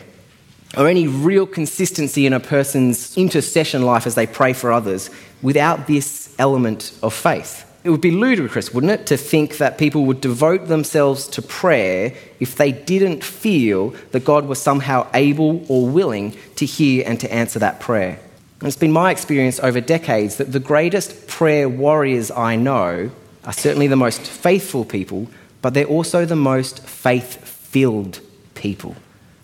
or 0.76 0.86
any 0.86 1.06
real 1.06 1.46
consistency 1.46 2.26
in 2.26 2.32
a 2.32 2.40
person's 2.40 3.16
intercession 3.16 3.82
life 3.82 4.06
as 4.06 4.14
they 4.14 4.26
pray 4.26 4.52
for 4.52 4.72
others 4.72 5.10
without 5.40 5.86
this 5.86 6.34
element 6.38 6.92
of 7.02 7.14
faith. 7.14 7.64
It 7.84 7.90
would 7.90 8.00
be 8.00 8.10
ludicrous, 8.10 8.74
wouldn't 8.74 8.92
it, 8.92 9.06
to 9.06 9.16
think 9.16 9.58
that 9.58 9.78
people 9.78 10.04
would 10.06 10.20
devote 10.20 10.66
themselves 10.66 11.26
to 11.28 11.42
prayer 11.42 12.12
if 12.38 12.56
they 12.56 12.72
didn't 12.72 13.24
feel 13.24 13.90
that 14.10 14.24
God 14.24 14.46
was 14.46 14.60
somehow 14.60 15.06
able 15.14 15.64
or 15.70 15.88
willing 15.88 16.36
to 16.56 16.66
hear 16.66 17.04
and 17.06 17.18
to 17.20 17.32
answer 17.32 17.60
that 17.60 17.80
prayer. 17.80 18.18
And 18.60 18.66
it's 18.66 18.76
been 18.76 18.92
my 18.92 19.12
experience 19.12 19.60
over 19.60 19.80
decades 19.80 20.36
that 20.36 20.52
the 20.52 20.60
greatest 20.60 21.28
prayer 21.28 21.68
warriors 21.68 22.30
I 22.30 22.56
know 22.56 23.10
are 23.44 23.52
certainly 23.52 23.86
the 23.86 23.96
most 23.96 24.20
faithful 24.20 24.84
people, 24.84 25.28
but 25.62 25.72
they're 25.72 25.86
also 25.86 26.24
the 26.24 26.36
most 26.36 26.82
faith 26.82 27.36
filled 27.46 28.20
people 28.54 28.96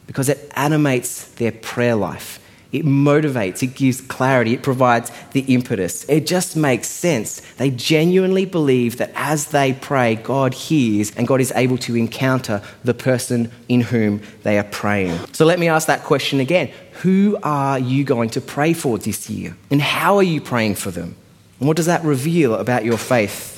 because 0.06 0.28
it 0.28 0.50
animates 0.54 1.26
their 1.34 1.52
prayer 1.52 1.94
life. 1.94 2.40
It 2.75 2.84
motivates, 2.84 3.62
it 3.62 3.76
gives 3.76 4.00
clarity, 4.00 4.52
it 4.52 4.64
provides 4.64 5.12
the 5.30 5.42
impetus. 5.42 6.04
It 6.08 6.26
just 6.26 6.56
makes 6.56 6.88
sense. 6.88 7.40
They 7.56 7.70
genuinely 7.70 8.46
believe 8.46 8.96
that 8.96 9.12
as 9.14 9.46
they 9.46 9.75
pray, 9.75 10.16
God 10.16 10.54
hears 10.54 11.14
and 11.14 11.28
God 11.28 11.40
is 11.40 11.52
able 11.54 11.78
to 11.78 11.94
encounter 11.94 12.62
the 12.82 12.92
person 12.92 13.52
in 13.68 13.80
whom 13.80 14.23
they 14.42 14.58
are 14.58 14.64
praying. 14.64 15.20
So 15.32 15.44
let 15.44 15.61
me 15.61 15.68
ask 15.68 15.87
that 15.87 16.02
question 16.02 16.40
again 16.40 16.73
Who 17.02 17.38
are 17.44 17.78
you 17.78 18.02
going 18.02 18.30
to 18.30 18.40
pray 18.40 18.73
for 18.73 18.99
this 18.99 19.30
year? 19.30 19.56
And 19.70 19.80
how 19.80 20.16
are 20.16 20.25
you 20.25 20.40
praying 20.40 20.75
for 20.75 20.90
them? 20.90 21.14
And 21.61 21.68
what 21.68 21.76
does 21.76 21.87
that 21.87 22.02
reveal 22.02 22.56
about 22.56 22.84
your 22.84 22.99
faith? 22.99 23.53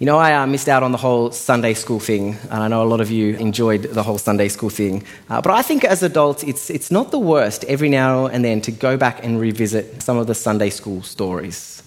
You 0.00 0.06
know, 0.06 0.16
I 0.16 0.32
uh, 0.32 0.46
missed 0.46 0.66
out 0.66 0.82
on 0.82 0.92
the 0.92 0.98
whole 0.98 1.30
Sunday 1.30 1.74
school 1.74 2.00
thing, 2.00 2.38
and 2.44 2.62
I 2.62 2.68
know 2.68 2.82
a 2.82 2.88
lot 2.88 3.02
of 3.02 3.10
you 3.10 3.36
enjoyed 3.36 3.82
the 3.82 4.02
whole 4.02 4.16
Sunday 4.16 4.48
school 4.48 4.70
thing. 4.70 5.04
Uh, 5.28 5.42
but 5.42 5.52
I 5.52 5.60
think 5.60 5.84
as 5.84 6.02
adults, 6.02 6.42
it's, 6.42 6.70
it's 6.70 6.90
not 6.90 7.10
the 7.10 7.18
worst 7.18 7.64
every 7.64 7.90
now 7.90 8.24
and 8.24 8.42
then 8.42 8.62
to 8.62 8.72
go 8.72 8.96
back 8.96 9.22
and 9.22 9.38
revisit 9.38 10.00
some 10.02 10.16
of 10.16 10.26
the 10.26 10.34
Sunday 10.34 10.70
school 10.70 11.02
stories 11.02 11.79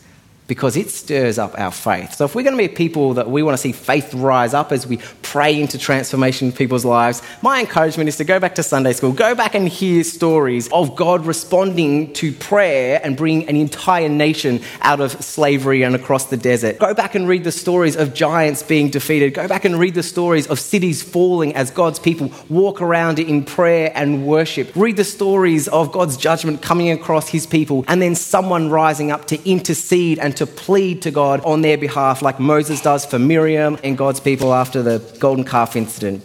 because 0.54 0.78
it 0.78 0.88
stirs 0.88 1.40
up 1.40 1.58
our 1.60 1.72
faith. 1.72 2.14
So, 2.14 2.26
if 2.26 2.36
we're 2.36 2.44
going 2.44 2.56
to 2.56 2.62
be 2.62 2.68
people 2.68 3.16
that 3.16 3.28
we 3.28 3.42
want 3.42 3.58
to 3.58 3.58
see 3.58 3.72
faith 3.72 4.14
rise 4.14 4.54
up 4.54 4.72
as 4.72 4.86
we 4.86 5.00
pray 5.24 5.60
into 5.60 5.80
transformation 5.80 6.50
in 6.50 6.54
people's 6.54 6.86
lives, 6.86 7.24
my 7.42 7.60
encouragement 7.60 8.08
is 8.08 8.18
to 8.18 8.24
go 8.24 8.40
back 8.40 8.54
to 8.54 8.62
Sunday 8.62 8.94
school, 8.94 9.14
go 9.14 9.34
back 9.34 9.56
and 9.56 9.68
hear 9.68 10.04
stories 10.04 10.72
of 10.72 10.96
God 10.96 11.26
responding 11.26 12.14
to 12.14 12.32
prayer 12.32 13.02
and 13.04 13.18
bring 13.18 13.50
an 13.50 13.56
entire 13.56 14.10
nation 14.10 14.62
out 14.82 15.02
of 15.02 15.12
slavery 15.24 15.82
and 15.82 15.96
across 15.96 16.26
the 16.26 16.38
desert. 16.38 16.78
Go 16.78 16.94
back 16.94 17.16
and 17.16 17.28
read 17.28 17.44
the 17.44 17.52
stories 17.52 17.96
of 17.96 18.14
giants 18.14 18.62
being 18.62 18.92
defeated. 18.92 19.34
Go 19.34 19.48
back 19.48 19.66
and 19.66 19.80
read 19.80 19.96
the 19.96 20.04
stories 20.04 20.46
of 20.46 20.60
cities 20.60 21.02
falling 21.02 21.56
as 21.56 21.72
God's 21.72 21.98
people 21.98 22.32
walk 22.48 22.80
around 22.80 23.18
in 23.18 23.44
prayer 23.44 23.92
and 23.96 24.28
worship. 24.28 24.72
Read 24.76 24.98
the 24.98 25.04
stories 25.04 25.68
of 25.68 25.92
God's 25.92 26.16
judgment 26.16 26.62
coming 26.62 26.92
across 26.92 27.30
his 27.30 27.48
people 27.48 27.86
and 27.88 28.00
then 28.00 28.14
someone 28.14 28.70
rising 28.70 29.10
up 29.10 29.26
to 29.26 29.50
intercede 29.50 30.20
and 30.20 30.38
to 30.38 30.43
plead 30.48 31.04
to 31.04 31.12
God 31.12 31.42
on 31.42 31.62
their 31.62 31.78
behalf, 31.78 32.22
like 32.22 32.40
Moses 32.40 32.82
does 32.82 33.06
for 33.06 33.20
Miriam 33.20 33.78
and 33.84 33.98
God's 33.98 34.20
people 34.20 34.54
after 34.54 34.82
the 34.82 35.00
golden 35.20 35.46
calf 35.46 35.76
incident. 35.76 36.24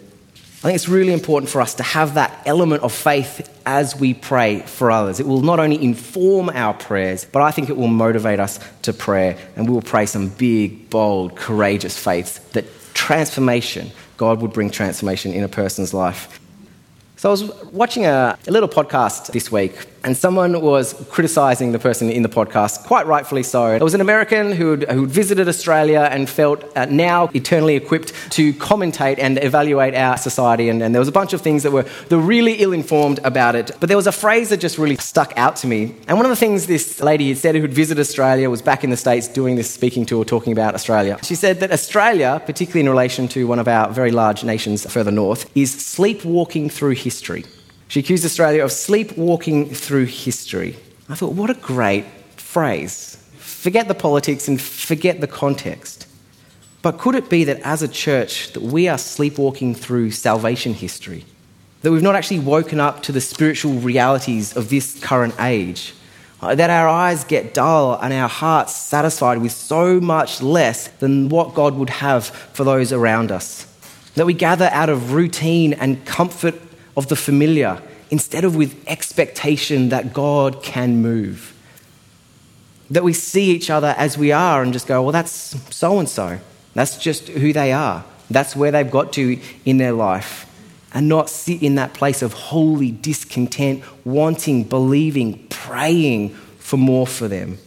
I 0.58 0.62
think 0.62 0.74
it's 0.74 0.88
really 0.88 1.12
important 1.12 1.50
for 1.50 1.60
us 1.60 1.74
to 1.74 1.84
have 1.84 2.14
that 2.14 2.42
element 2.44 2.82
of 2.82 2.92
faith 2.92 3.48
as 3.64 3.94
we 3.94 4.12
pray 4.12 4.60
for 4.60 4.90
others. 4.90 5.20
It 5.20 5.26
will 5.26 5.42
not 5.42 5.60
only 5.60 5.80
inform 5.80 6.50
our 6.50 6.74
prayers, 6.74 7.24
but 7.24 7.42
I 7.42 7.52
think 7.52 7.70
it 7.70 7.76
will 7.76 7.86
motivate 7.86 8.40
us 8.40 8.58
to 8.82 8.92
prayer. 8.92 9.38
And 9.54 9.68
we 9.68 9.74
will 9.74 9.82
pray 9.82 10.06
some 10.06 10.30
big, 10.30 10.90
bold, 10.90 11.36
courageous 11.36 11.96
faiths 11.96 12.40
that 12.54 12.64
transformation, 12.92 13.92
God 14.16 14.42
would 14.42 14.52
bring 14.52 14.70
transformation 14.70 15.32
in 15.32 15.44
a 15.44 15.48
person's 15.48 15.94
life. 15.94 16.40
So 17.18 17.28
I 17.28 17.32
was 17.32 17.44
watching 17.72 18.06
a, 18.06 18.36
a, 18.46 18.50
little 18.50 18.68
podcast 18.68 19.32
this 19.32 19.50
week, 19.52 19.74
and 20.04 20.16
someone 20.16 20.60
was 20.60 20.94
criticizing 21.10 21.72
the 21.72 21.78
person 21.78 22.10
in 22.10 22.22
the 22.22 22.28
podcast, 22.28 22.84
quite 22.84 23.06
rightfully 23.06 23.42
so. 23.42 23.72
It 23.74 23.82
was 23.82 23.94
an 23.94 24.00
American 24.00 24.52
who'd, 24.52 24.84
who'd 24.90 25.10
visited 25.10 25.48
Australia 25.48 26.08
and 26.10 26.28
felt 26.28 26.64
uh, 26.76 26.84
now 26.86 27.30
eternally 27.34 27.76
equipped 27.76 28.12
to 28.32 28.52
commentate 28.54 29.18
and 29.18 29.42
evaluate 29.42 29.94
our 29.94 30.16
society, 30.16 30.68
and, 30.68 30.82
and 30.82 30.94
there 30.94 31.00
was 31.00 31.08
a 31.08 31.12
bunch 31.12 31.32
of 31.32 31.40
things 31.40 31.62
that 31.62 31.72
were, 31.72 31.82
that 31.82 32.16
were 32.16 32.22
really 32.22 32.54
ill-informed 32.54 33.20
about 33.24 33.54
it. 33.54 33.70
But 33.80 33.88
there 33.88 33.96
was 33.96 34.06
a 34.06 34.12
phrase 34.12 34.50
that 34.50 34.58
just 34.58 34.78
really 34.78 34.96
stuck 34.96 35.32
out 35.36 35.56
to 35.56 35.66
me. 35.66 35.94
And 36.06 36.16
one 36.16 36.26
of 36.26 36.30
the 36.30 36.36
things 36.36 36.66
this 36.66 37.00
lady 37.00 37.28
had 37.28 37.38
said 37.38 37.54
who'd 37.54 37.72
visited 37.72 38.00
Australia 38.00 38.50
was 38.50 38.62
back 38.62 38.84
in 38.84 38.90
the 38.90 38.96
States 38.96 39.28
doing 39.28 39.56
this 39.56 39.70
speaking 39.70 40.06
tour 40.06 40.24
talking 40.24 40.52
about 40.52 40.74
Australia. 40.74 41.18
She 41.22 41.34
said 41.34 41.60
that 41.60 41.72
Australia, 41.72 42.40
particularly 42.44 42.80
in 42.80 42.88
relation 42.88 43.28
to 43.28 43.46
one 43.46 43.58
of 43.58 43.68
our 43.68 43.90
very 43.90 44.10
large 44.10 44.44
nations 44.44 44.90
further 44.90 45.10
north, 45.10 45.50
is 45.54 45.72
sleepwalking 45.72 46.70
through 46.70 46.94
history. 46.94 47.44
She 47.88 48.00
accused 48.00 48.24
Australia 48.24 48.62
of 48.62 48.70
sleepwalking 48.70 49.70
through 49.74 50.04
history. 50.04 50.76
I 51.08 51.14
thought, 51.14 51.32
what 51.32 51.48
a 51.48 51.54
great 51.54 52.04
phrase. 52.36 53.16
Forget 53.38 53.88
the 53.88 53.94
politics 53.94 54.46
and 54.46 54.60
forget 54.60 55.20
the 55.20 55.26
context. 55.26 56.06
But 56.82 56.98
could 56.98 57.14
it 57.14 57.28
be 57.28 57.44
that 57.44 57.60
as 57.60 57.82
a 57.82 57.88
church 57.88 58.52
that 58.52 58.62
we 58.62 58.88
are 58.88 58.98
sleepwalking 58.98 59.74
through 59.74 60.10
salvation 60.10 60.74
history? 60.74 61.24
That 61.82 61.90
we've 61.90 62.02
not 62.02 62.14
actually 62.14 62.40
woken 62.40 62.78
up 62.78 63.02
to 63.04 63.12
the 63.12 63.20
spiritual 63.20 63.74
realities 63.74 64.56
of 64.56 64.68
this 64.68 64.98
current 65.00 65.34
age? 65.40 65.94
Uh, 66.40 66.54
that 66.54 66.70
our 66.70 66.86
eyes 66.86 67.24
get 67.24 67.52
dull 67.52 67.98
and 68.00 68.12
our 68.12 68.28
hearts 68.28 68.76
satisfied 68.76 69.38
with 69.38 69.50
so 69.50 69.98
much 69.98 70.40
less 70.40 70.88
than 70.98 71.30
what 71.30 71.54
God 71.54 71.74
would 71.74 71.90
have 71.90 72.26
for 72.26 72.64
those 72.64 72.92
around 72.92 73.32
us? 73.32 73.66
That 74.14 74.26
we 74.26 74.34
gather 74.34 74.68
out 74.72 74.88
of 74.88 75.14
routine 75.14 75.72
and 75.72 76.04
comfort 76.04 76.67
of 76.98 77.06
the 77.06 77.16
familiar 77.16 77.80
instead 78.10 78.44
of 78.44 78.56
with 78.56 78.76
expectation 78.88 79.90
that 79.90 80.12
God 80.12 80.62
can 80.62 81.00
move. 81.00 81.54
That 82.90 83.04
we 83.04 83.12
see 83.12 83.52
each 83.52 83.70
other 83.70 83.94
as 83.96 84.18
we 84.18 84.32
are 84.32 84.62
and 84.62 84.72
just 84.72 84.88
go, 84.88 85.02
well, 85.02 85.12
that's 85.12 85.30
so 85.74 86.00
and 86.00 86.08
so. 86.08 86.40
That's 86.74 86.98
just 86.98 87.28
who 87.28 87.52
they 87.52 87.72
are. 87.72 88.04
That's 88.30 88.56
where 88.56 88.72
they've 88.72 88.90
got 88.90 89.12
to 89.14 89.38
in 89.64 89.78
their 89.78 89.92
life. 89.92 90.44
And 90.92 91.08
not 91.08 91.30
sit 91.30 91.62
in 91.62 91.76
that 91.76 91.94
place 91.94 92.20
of 92.22 92.32
holy 92.32 92.90
discontent, 92.90 93.84
wanting, 94.04 94.64
believing, 94.64 95.46
praying 95.48 96.30
for 96.58 96.78
more 96.78 97.06
for 97.06 97.28
them. 97.28 97.58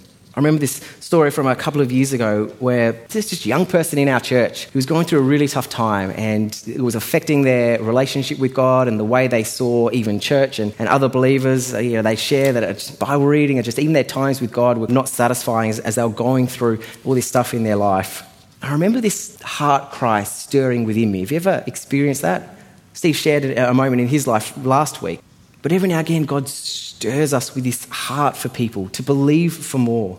I 0.41 0.43
remember 0.43 0.62
this 0.62 0.81
story 1.00 1.29
from 1.29 1.45
a 1.45 1.55
couple 1.55 1.81
of 1.81 1.91
years 1.91 2.13
ago 2.13 2.48
where 2.57 2.93
there's 2.93 3.29
this 3.29 3.45
young 3.45 3.67
person 3.67 4.00
in 4.00 4.07
our 4.07 4.19
church 4.19 4.65
who 4.65 4.79
was 4.79 4.88
going 4.88 5.05
through 5.05 5.19
a 5.19 5.21
really 5.21 5.48
tough 5.48 5.69
time 5.69 6.12
and 6.17 6.60
it 6.65 6.81
was 6.81 6.95
affecting 6.95 7.43
their 7.43 7.79
relationship 7.79 8.39
with 8.39 8.55
God 8.55 8.88
and 8.88 9.00
the 9.00 9.05
way 9.05 9.27
they 9.27 9.43
saw 9.43 9.91
even 9.91 10.19
church 10.19 10.57
and, 10.57 10.74
and 10.79 10.89
other 10.89 11.07
believers. 11.07 11.75
Uh, 11.75 11.77
you 11.77 11.91
know, 11.91 12.01
they 12.01 12.15
share 12.15 12.53
that 12.53 12.95
Bible 13.00 13.27
reading 13.27 13.60
and 13.60 13.65
just 13.65 13.77
even 13.77 13.93
their 13.93 14.03
times 14.03 14.41
with 14.41 14.51
God 14.51 14.79
were 14.79 14.88
not 14.88 15.07
satisfying 15.07 15.69
as, 15.69 15.77
as 15.77 15.93
they 15.93 16.01
were 16.01 16.10
going 16.10 16.48
through 16.48 16.79
all 17.05 17.13
this 17.13 17.27
stuff 17.27 17.53
in 17.53 17.62
their 17.62 17.75
life. 17.75 18.24
I 18.63 18.71
remember 18.71 19.00
this 19.00 19.39
heart 19.43 19.91
cry 19.91 20.24
stirring 20.24 20.86
within 20.86 21.12
me. 21.12 21.19
Have 21.19 21.29
you 21.29 21.38
ever 21.38 21.63
experienced 21.67 22.24
that? 22.24 22.57
Steve 22.93 23.15
shared 23.15 23.45
a 23.45 23.75
moment 23.75 24.01
in 24.01 24.07
his 24.07 24.25
life 24.25 24.57
last 24.65 25.03
week. 25.03 25.21
But 25.62 25.71
every 25.71 25.89
now 25.89 26.00
and 26.00 26.07
again, 26.07 26.24
God 26.24 26.50
stirs 26.50 27.31
us 27.31 27.53
with 27.53 27.63
this 27.63 27.86
heart 27.86 28.36
for 28.36 28.50
people 28.50 28.89
to 28.89 29.03
believe 29.03 29.53
for 29.53 29.77
more. 29.77 30.17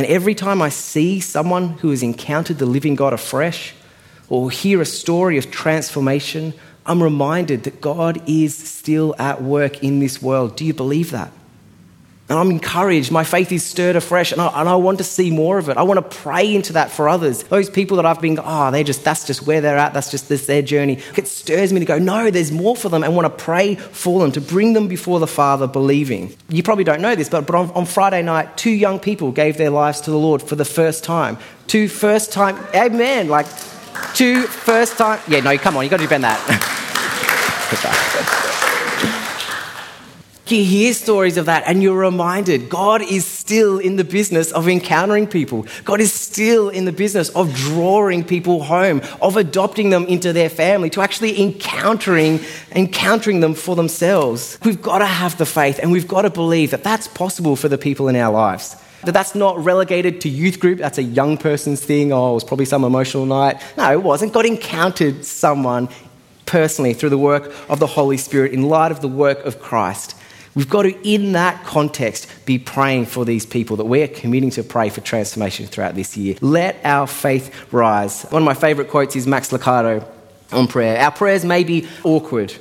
And 0.00 0.08
every 0.08 0.34
time 0.34 0.62
I 0.62 0.70
see 0.70 1.20
someone 1.20 1.72
who 1.80 1.90
has 1.90 2.02
encountered 2.02 2.56
the 2.56 2.64
living 2.64 2.94
God 2.94 3.12
afresh 3.12 3.74
or 4.30 4.50
hear 4.50 4.80
a 4.80 4.86
story 4.86 5.36
of 5.36 5.50
transformation, 5.50 6.54
I'm 6.86 7.02
reminded 7.02 7.64
that 7.64 7.82
God 7.82 8.22
is 8.26 8.56
still 8.56 9.14
at 9.18 9.42
work 9.42 9.84
in 9.84 10.00
this 10.00 10.22
world. 10.22 10.56
Do 10.56 10.64
you 10.64 10.72
believe 10.72 11.10
that? 11.10 11.30
And 12.30 12.38
I'm 12.38 12.52
encouraged. 12.52 13.10
My 13.10 13.24
faith 13.24 13.50
is 13.50 13.64
stirred 13.64 13.96
afresh, 13.96 14.30
and 14.30 14.40
I, 14.40 14.60
and 14.60 14.68
I 14.68 14.76
want 14.76 14.98
to 14.98 15.04
see 15.04 15.32
more 15.32 15.58
of 15.58 15.68
it. 15.68 15.76
I 15.76 15.82
want 15.82 15.98
to 15.98 16.16
pray 16.16 16.54
into 16.54 16.74
that 16.74 16.92
for 16.92 17.08
others. 17.08 17.42
Those 17.42 17.68
people 17.68 17.96
that 17.96 18.06
I've 18.06 18.20
been, 18.20 18.38
oh, 18.38 18.42
ah, 18.44 18.70
they 18.70 18.84
just, 18.84 19.02
that's 19.02 19.26
just 19.26 19.48
where 19.48 19.60
they're 19.60 19.76
at. 19.76 19.94
That's 19.94 20.12
just 20.12 20.28
this, 20.28 20.46
their 20.46 20.62
journey. 20.62 21.00
It 21.16 21.26
stirs 21.26 21.72
me 21.72 21.80
to 21.80 21.84
go, 21.84 21.98
no, 21.98 22.30
there's 22.30 22.52
more 22.52 22.76
for 22.76 22.88
them, 22.88 23.02
and 23.02 23.16
want 23.16 23.26
to 23.26 23.44
pray 23.44 23.74
for 23.74 24.20
them, 24.20 24.30
to 24.30 24.40
bring 24.40 24.74
them 24.74 24.86
before 24.86 25.18
the 25.18 25.26
Father 25.26 25.66
believing. 25.66 26.32
You 26.48 26.62
probably 26.62 26.84
don't 26.84 27.00
know 27.00 27.16
this, 27.16 27.28
but, 27.28 27.48
but 27.48 27.56
on, 27.56 27.72
on 27.72 27.84
Friday 27.84 28.22
night, 28.22 28.56
two 28.56 28.70
young 28.70 29.00
people 29.00 29.32
gave 29.32 29.56
their 29.56 29.70
lives 29.70 30.00
to 30.02 30.12
the 30.12 30.18
Lord 30.18 30.40
for 30.40 30.54
the 30.54 30.64
first 30.64 31.02
time. 31.02 31.36
Two 31.66 31.88
first 31.88 32.32
time, 32.32 32.56
amen, 32.76 33.28
like 33.28 33.46
two 34.14 34.42
first 34.42 34.96
time, 34.96 35.18
yeah, 35.26 35.40
no, 35.40 35.58
come 35.58 35.76
on, 35.76 35.82
you 35.82 35.90
got 35.90 35.96
to 35.96 36.04
defend 36.04 36.22
that. 36.22 36.36
You 40.50 40.64
hear 40.64 40.92
stories 40.94 41.36
of 41.36 41.46
that 41.46 41.62
and 41.66 41.80
you're 41.80 41.96
reminded 41.96 42.68
God 42.68 43.02
is 43.02 43.24
still 43.24 43.78
in 43.78 43.94
the 43.94 44.02
business 44.02 44.50
of 44.50 44.66
encountering 44.66 45.28
people. 45.28 45.64
God 45.84 46.00
is 46.00 46.12
still 46.12 46.68
in 46.68 46.86
the 46.86 46.92
business 46.92 47.28
of 47.30 47.54
drawing 47.54 48.24
people 48.24 48.64
home, 48.64 49.00
of 49.22 49.36
adopting 49.36 49.90
them 49.90 50.06
into 50.06 50.32
their 50.32 50.48
family, 50.48 50.90
to 50.90 51.02
actually 51.02 51.40
encountering, 51.40 52.40
encountering 52.72 53.38
them 53.38 53.54
for 53.54 53.76
themselves. 53.76 54.58
We've 54.64 54.82
got 54.82 54.98
to 54.98 55.06
have 55.06 55.38
the 55.38 55.46
faith 55.46 55.78
and 55.80 55.92
we've 55.92 56.08
got 56.08 56.22
to 56.22 56.30
believe 56.30 56.72
that 56.72 56.82
that's 56.82 57.06
possible 57.06 57.54
for 57.54 57.68
the 57.68 57.78
people 57.78 58.08
in 58.08 58.16
our 58.16 58.32
lives. 58.32 58.74
That 59.04 59.12
that's 59.12 59.36
not 59.36 59.56
relegated 59.62 60.20
to 60.22 60.28
youth 60.28 60.58
group, 60.58 60.80
that's 60.80 60.98
a 60.98 61.02
young 61.02 61.38
person's 61.38 61.84
thing. 61.84 62.12
Oh, 62.12 62.32
it 62.32 62.34
was 62.34 62.44
probably 62.44 62.66
some 62.66 62.82
emotional 62.82 63.24
night. 63.24 63.62
No, 63.76 63.92
it 63.92 64.02
wasn't. 64.02 64.32
God 64.32 64.46
encountered 64.46 65.24
someone 65.24 65.88
personally 66.44 66.92
through 66.92 67.10
the 67.10 67.18
work 67.18 67.54
of 67.68 67.78
the 67.78 67.86
Holy 67.86 68.16
Spirit 68.16 68.52
in 68.52 68.62
light 68.68 68.90
of 68.90 69.00
the 69.00 69.08
work 69.08 69.44
of 69.44 69.60
Christ. 69.60 70.16
We've 70.54 70.68
got 70.68 70.82
to, 70.82 71.08
in 71.08 71.32
that 71.32 71.64
context, 71.64 72.28
be 72.44 72.58
praying 72.58 73.06
for 73.06 73.24
these 73.24 73.46
people 73.46 73.76
that 73.76 73.84
we're 73.84 74.08
committing 74.08 74.50
to 74.50 74.64
pray 74.64 74.88
for 74.88 75.00
transformation 75.00 75.66
throughout 75.66 75.94
this 75.94 76.16
year. 76.16 76.36
Let 76.40 76.80
our 76.84 77.06
faith 77.06 77.72
rise. 77.72 78.22
One 78.24 78.42
of 78.42 78.46
my 78.46 78.54
favourite 78.54 78.90
quotes 78.90 79.14
is 79.14 79.26
Max 79.26 79.50
Lucado 79.50 80.06
on 80.52 80.66
prayer. 80.66 80.98
Our 80.98 81.12
prayers 81.12 81.44
may 81.44 81.62
be 81.62 81.88
awkward, 82.02 82.54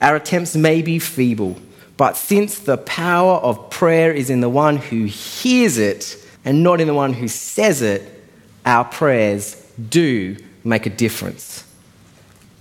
our 0.00 0.16
attempts 0.16 0.56
may 0.56 0.80
be 0.80 0.98
feeble, 0.98 1.60
but 1.98 2.16
since 2.16 2.58
the 2.58 2.78
power 2.78 3.36
of 3.36 3.68
prayer 3.68 4.12
is 4.12 4.30
in 4.30 4.40
the 4.40 4.48
one 4.48 4.78
who 4.78 5.04
hears 5.04 5.76
it 5.76 6.16
and 6.46 6.62
not 6.62 6.80
in 6.80 6.86
the 6.86 6.94
one 6.94 7.12
who 7.12 7.28
says 7.28 7.82
it, 7.82 8.24
our 8.64 8.84
prayers 8.84 9.56
do 9.90 10.36
make 10.64 10.86
a 10.86 10.90
difference. 10.90 11.64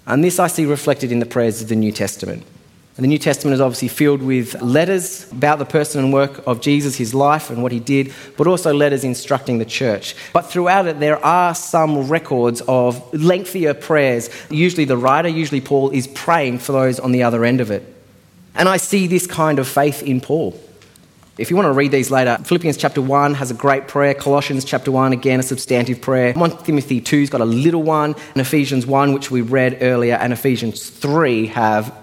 And 0.06 0.24
this 0.24 0.40
I 0.40 0.48
see 0.48 0.66
reflected 0.66 1.14
in 1.14 1.20
the 1.20 1.26
prayers 1.26 1.62
of 1.62 1.70
the 1.70 1.76
New 1.76 1.94
Testament. 1.94 2.44
And 3.00 3.06
the 3.06 3.08
New 3.08 3.18
Testament 3.18 3.54
is 3.54 3.62
obviously 3.62 3.88
filled 3.88 4.22
with 4.22 4.62
letters 4.62 5.32
about 5.32 5.58
the 5.58 5.64
person 5.64 6.04
and 6.04 6.12
work 6.12 6.46
of 6.46 6.60
Jesus, 6.60 6.98
his 6.98 7.14
life 7.14 7.50
and 7.50 7.64
what 7.64 7.72
he 7.72 7.80
did, 7.80 8.14
but 8.36 8.46
also 8.46 8.74
letters 8.74 9.06
instructing 9.06 9.58
the 9.58 9.64
church. 9.64 10.18
But 10.34 10.42
throughout 10.42 10.86
it, 10.86 11.00
there 11.00 11.18
are 11.24 11.56
some 11.56 12.10
records 12.10 12.62
of 12.68 13.14
lengthier 13.14 13.74
prayers. 13.74 14.30
Usually, 14.50 14.84
the 14.84 14.98
writer, 14.98 15.30
usually 15.30 15.62
Paul, 15.62 15.92
is 15.92 16.08
praying 16.08 16.60
for 16.60 16.74
those 16.74 17.00
on 17.00 17.14
the 17.14 17.24
other 17.24 17.46
end 17.46 17.62
of 17.62 17.72
it. 17.72 17.86
And 18.54 18.68
I 18.68 18.76
see 18.76 19.08
this 19.08 19.26
kind 19.26 19.60
of 19.60 19.68
faith 19.70 20.04
in 20.04 20.20
Paul. 20.20 20.60
If 21.38 21.50
you 21.50 21.56
want 21.56 21.68
to 21.68 21.72
read 21.72 21.92
these 21.92 22.12
later, 22.12 22.38
Philippians 22.44 22.76
chapter 22.76 23.02
1 23.02 23.36
has 23.36 23.50
a 23.50 23.54
great 23.54 23.88
prayer. 23.88 24.14
Colossians 24.14 24.66
chapter 24.66 24.92
1, 24.92 25.14
again, 25.14 25.40
a 25.40 25.44
substantive 25.44 26.02
prayer. 26.02 26.34
1 26.34 26.58
Timothy 26.66 27.00
2's 27.00 27.30
got 27.30 27.40
a 27.40 27.46
little 27.46 27.82
one. 27.82 28.14
And 28.34 28.42
Ephesians 28.42 28.86
1, 28.86 29.14
which 29.14 29.32
we 29.32 29.40
read 29.40 29.78
earlier, 29.80 30.16
and 30.16 30.34
Ephesians 30.34 30.90
3 30.90 31.46
have 31.46 31.96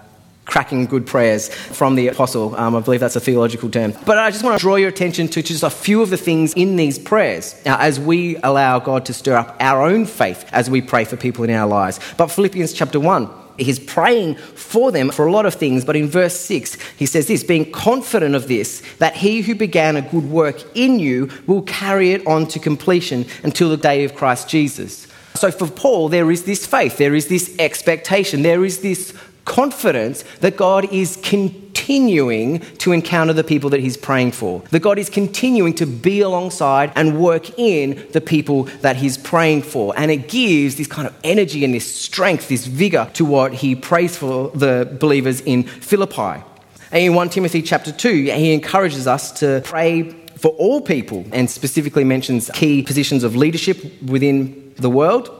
cracking 0.47 0.87
good 0.87 1.07
prayers 1.07 1.53
from 1.53 1.97
the 1.97 2.09
apostle. 2.09 2.57
Um, 2.57 2.75
I 2.75 2.81
believe 2.81 3.00
that's 3.00 3.17
a 3.17 3.21
theological 3.21 3.69
term. 3.69 3.93
But 4.07 4.19
I 4.19 4.31
just 4.31 4.43
want 4.43 4.59
to 4.59 4.61
draw 4.61 4.76
your 4.76 4.88
attention 4.88 5.29
to 5.29 5.43
just 5.43 5.62
a 5.62 5.71
few 5.71 6.00
of 6.00 6.11
the 6.11 6.17
things 6.17 6.55
in 6.55 6.76
these 6.76 6.99
prayers 6.99 7.55
now, 7.67 7.76
as 7.79 8.00
we 8.00 8.37
allow 8.38 8.79
God 8.79 9.05
to 9.07 9.12
stir 9.12 9.37
up 9.37 9.57
our 9.61 9.83
own 9.83 10.07
faith 10.07 10.49
as 10.53 10.71
we 10.71 10.81
pray 10.81 11.05
for 11.05 11.17
people 11.17 11.45
in 11.45 11.50
our 11.50 11.69
lives. 11.69 12.00
But 12.17 12.29
Philippians 12.29 12.73
chapter 12.73 13.00
1, 13.00 13.29
he's 13.59 13.79
praying 13.79 14.37
for 14.37 14.93
them 14.93 15.11
for 15.11 15.26
a 15.26 15.33
lot 15.33 15.47
of 15.47 15.55
things, 15.55 15.85
but 15.85 15.97
in 15.97 16.09
verse 16.09 16.38
6, 16.38 16.76
he 16.97 17.07
says 17.07 17.26
this 17.26 17.43
being 17.43 17.71
confident 17.73 18.35
of 18.35 18.49
this, 18.49 18.83
that 18.99 19.17
he 19.17 19.43
who 19.43 19.55
began 19.55 19.97
a 19.97 20.03
good 20.03 20.31
work 20.31 20.62
in 20.76 20.99
you 20.99 21.29
will 21.47 21.62
carry 21.62 22.12
it 22.12 22.26
on 22.26 22.47
to 22.49 22.59
completion 22.59 23.26
until 23.43 23.69
the 23.69 23.76
day 23.76 24.05
of 24.05 24.15
Christ 24.15 24.49
Jesus. 24.49 25.07
So 25.37 25.50
for 25.50 25.67
Paul, 25.67 26.09
there 26.09 26.31
is 26.31 26.45
this 26.45 26.67
faith, 26.67 26.97
there 26.97 27.15
is 27.15 27.29
this 27.29 27.55
expectation, 27.59 28.43
there 28.43 28.65
is 28.65 28.81
this 28.81 29.12
confidence 29.47 30.23
that 30.41 30.59
God 30.59 30.93
is 30.93 31.17
continuing 31.23 32.61
to 32.79 32.93
encounter 32.93 33.33
the 33.33 33.45
people 33.45 33.71
that 33.71 33.81
he's 33.81 33.97
praying 33.97 34.33
for. 34.33 34.61
That 34.73 34.81
God 34.81 34.99
is 34.99 35.09
continuing 35.09 35.73
to 35.76 35.87
be 35.87 36.21
alongside 36.21 36.93
and 36.95 37.19
work 37.19 37.59
in 37.59 38.07
the 38.12 38.21
people 38.21 38.65
that 38.83 38.97
he's 38.97 39.17
praying 39.17 39.62
for. 39.62 39.95
And 39.97 40.11
it 40.11 40.29
gives 40.29 40.76
this 40.76 40.88
kind 40.88 41.09
of 41.09 41.15
energy 41.25 41.65
and 41.65 41.73
this 41.73 41.91
strength, 41.91 42.49
this 42.49 42.67
vigor 42.67 43.09
to 43.15 43.25
what 43.25 43.55
he 43.55 43.75
prays 43.75 44.17
for 44.17 44.50
the 44.50 44.97
believers 45.00 45.41
in 45.41 45.62
Philippi. 45.62 46.43
And 46.91 47.03
in 47.03 47.15
1 47.15 47.29
Timothy 47.31 47.62
chapter 47.62 47.93
2, 47.93 48.25
he 48.25 48.53
encourages 48.53 49.07
us 49.07 49.33
to 49.41 49.62
pray 49.65 50.11
for 50.37 50.49
all 50.53 50.81
people 50.81 51.25
and 51.33 51.49
specifically 51.49 52.05
mentions 52.05 52.50
key 52.53 52.83
positions 52.83 53.25
of 53.25 53.35
leadership 53.37 54.03
within 54.03 54.75
the 54.76 54.91
world. 54.91 55.31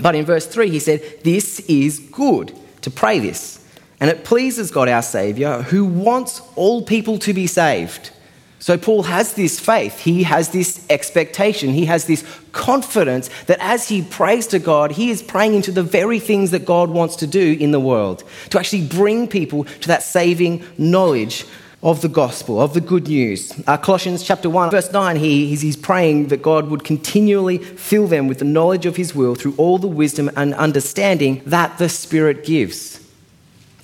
But 0.00 0.14
in 0.14 0.24
verse 0.24 0.46
3, 0.46 0.70
he 0.70 0.78
said, 0.78 1.02
This 1.24 1.60
is 1.60 1.98
good 1.98 2.56
to 2.82 2.90
pray 2.90 3.18
this. 3.18 3.64
And 4.00 4.10
it 4.10 4.24
pleases 4.24 4.70
God 4.70 4.88
our 4.88 5.02
Saviour, 5.02 5.62
who 5.62 5.84
wants 5.84 6.40
all 6.54 6.82
people 6.82 7.18
to 7.20 7.32
be 7.32 7.46
saved. 7.46 8.10
So 8.60 8.76
Paul 8.76 9.04
has 9.04 9.34
this 9.34 9.60
faith, 9.60 10.00
he 10.00 10.24
has 10.24 10.48
this 10.48 10.84
expectation, 10.90 11.70
he 11.70 11.84
has 11.86 12.06
this 12.06 12.24
confidence 12.50 13.30
that 13.46 13.58
as 13.60 13.88
he 13.88 14.02
prays 14.02 14.48
to 14.48 14.58
God, 14.58 14.92
he 14.92 15.10
is 15.10 15.22
praying 15.22 15.54
into 15.54 15.70
the 15.70 15.82
very 15.82 16.18
things 16.18 16.50
that 16.50 16.64
God 16.64 16.90
wants 16.90 17.14
to 17.16 17.26
do 17.26 17.56
in 17.60 17.70
the 17.70 17.78
world, 17.80 18.24
to 18.50 18.58
actually 18.58 18.86
bring 18.86 19.28
people 19.28 19.64
to 19.64 19.88
that 19.88 20.02
saving 20.02 20.64
knowledge 20.76 21.46
of 21.82 22.02
the 22.02 22.08
gospel, 22.08 22.60
of 22.60 22.74
the 22.74 22.80
good 22.80 23.06
news. 23.06 23.52
Uh, 23.66 23.76
Colossians 23.76 24.24
chapter 24.24 24.50
1, 24.50 24.70
verse 24.70 24.92
9, 24.92 25.16
he, 25.16 25.46
he's, 25.48 25.60
he's 25.60 25.76
praying 25.76 26.28
that 26.28 26.42
God 26.42 26.70
would 26.70 26.82
continually 26.82 27.58
fill 27.58 28.08
them 28.08 28.26
with 28.26 28.40
the 28.40 28.44
knowledge 28.44 28.84
of 28.84 28.96
his 28.96 29.14
will 29.14 29.36
through 29.36 29.54
all 29.56 29.78
the 29.78 29.86
wisdom 29.86 30.28
and 30.36 30.54
understanding 30.54 31.40
that 31.46 31.78
the 31.78 31.88
Spirit 31.88 32.44
gives. 32.44 32.98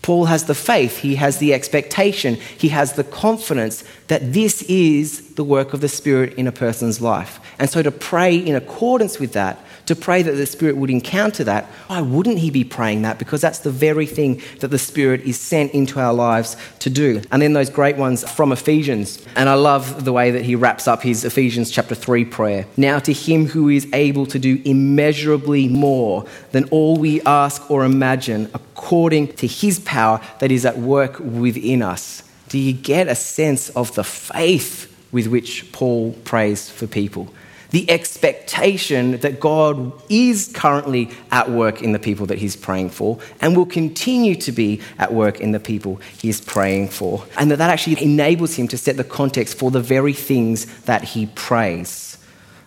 Paul 0.02 0.26
has 0.26 0.44
the 0.44 0.54
faith, 0.54 0.98
he 0.98 1.14
has 1.14 1.38
the 1.38 1.54
expectation, 1.54 2.34
he 2.34 2.68
has 2.68 2.92
the 2.92 3.04
confidence 3.04 3.84
that 4.08 4.32
this 4.34 4.62
is 4.62 5.34
the 5.34 5.44
work 5.44 5.72
of 5.72 5.80
the 5.80 5.88
Spirit 5.88 6.34
in 6.34 6.46
a 6.46 6.52
person's 6.52 7.00
life. 7.00 7.40
And 7.58 7.70
so 7.70 7.80
to 7.80 7.90
pray 7.90 8.36
in 8.36 8.56
accordance 8.56 9.18
with 9.18 9.32
that 9.32 9.58
to 9.87 9.95
pray 9.95 10.23
that 10.23 10.33
the 10.33 10.47
Spirit 10.47 10.76
would 10.76 10.91
encounter 10.91 11.45
that, 11.45 11.64
why 11.88 12.00
wouldn't 12.00 12.38
he 12.38 12.50
be 12.50 12.64
praying 12.64 13.03
that? 13.03 13.19
Because 13.19 13.41
that's 13.41 13.61
the 13.61 13.71
very 13.71 14.07
thing 14.07 14.41
that 14.61 14.69
the 14.69 14.79
Spirit 14.79 15.21
is 15.23 15.38
sent 15.38 15.73
into 15.73 16.00
our 16.00 16.14
lives 16.14 16.57
to 16.81 16.91
do. 16.91 17.23
And 17.31 17.43
then 17.43 17.53
those 17.53 17.71
great 17.71 17.97
ones 17.97 18.29
from 18.31 18.53
Ephesians. 18.53 19.25
And 19.37 19.49
I 19.49 19.55
love 19.55 20.05
the 20.05 20.12
way 20.12 20.31
that 20.31 20.43
he 20.43 20.55
wraps 20.55 20.88
up 20.88 21.03
his 21.03 21.25
Ephesians 21.25 21.71
chapter 21.71 21.95
3 21.95 22.25
prayer. 22.25 22.67
Now 22.76 22.99
to 23.00 23.12
him 23.12 23.47
who 23.47 23.69
is 23.69 23.87
able 23.93 24.26
to 24.26 24.38
do 24.38 24.61
immeasurably 24.64 25.69
more 25.69 26.26
than 26.53 26.64
all 26.71 26.97
we 26.97 27.21
ask 27.23 27.71
or 27.71 27.85
imagine, 27.85 28.50
according 28.55 29.35
to 29.35 29.47
his 29.47 29.81
power 29.81 30.21
that 30.41 30.50
is 30.50 30.64
at 30.64 30.79
work 30.79 31.19
within 31.21 31.83
us. 31.83 32.23
Do 32.49 32.59
you 32.59 32.73
get 32.73 33.09
a 33.09 33.14
sense 33.14 33.71
of 33.71 33.95
the 33.95 34.05
faith 34.05 34.91
with 35.12 35.26
which 35.26 35.71
Paul 35.73 36.12
prays 36.25 36.71
for 36.71 36.87
people? 36.87 37.29
The 37.75 37.90
expectation 37.90 39.19
that 39.19 39.40
God 39.40 39.93
is 40.09 40.49
currently 40.54 41.11
at 41.33 41.50
work 41.50 41.83
in 41.83 41.90
the 41.90 41.99
people 41.99 42.25
that 42.26 42.38
he's 42.38 42.54
praying 42.54 42.90
for 42.90 43.19
and 43.40 43.57
will 43.57 43.66
continue 43.66 44.37
to 44.37 44.52
be 44.52 44.81
at 45.00 45.12
work 45.12 45.40
in 45.40 45.50
the 45.50 45.59
people 45.59 45.97
he's 46.16 46.40
praying 46.40 46.90
for. 46.90 47.26
And 47.37 47.50
that 47.50 47.57
that 47.57 47.71
actually 47.71 48.00
enables 48.00 48.54
him 48.54 48.69
to 48.69 48.78
set 48.78 48.97
the 48.97 49.02
context 49.02 49.59
for 49.59 49.73
the 49.73 49.81
very 49.81 50.12
things 50.12 50.66
that 50.83 51.03
he 51.03 51.27
prays. 51.35 52.13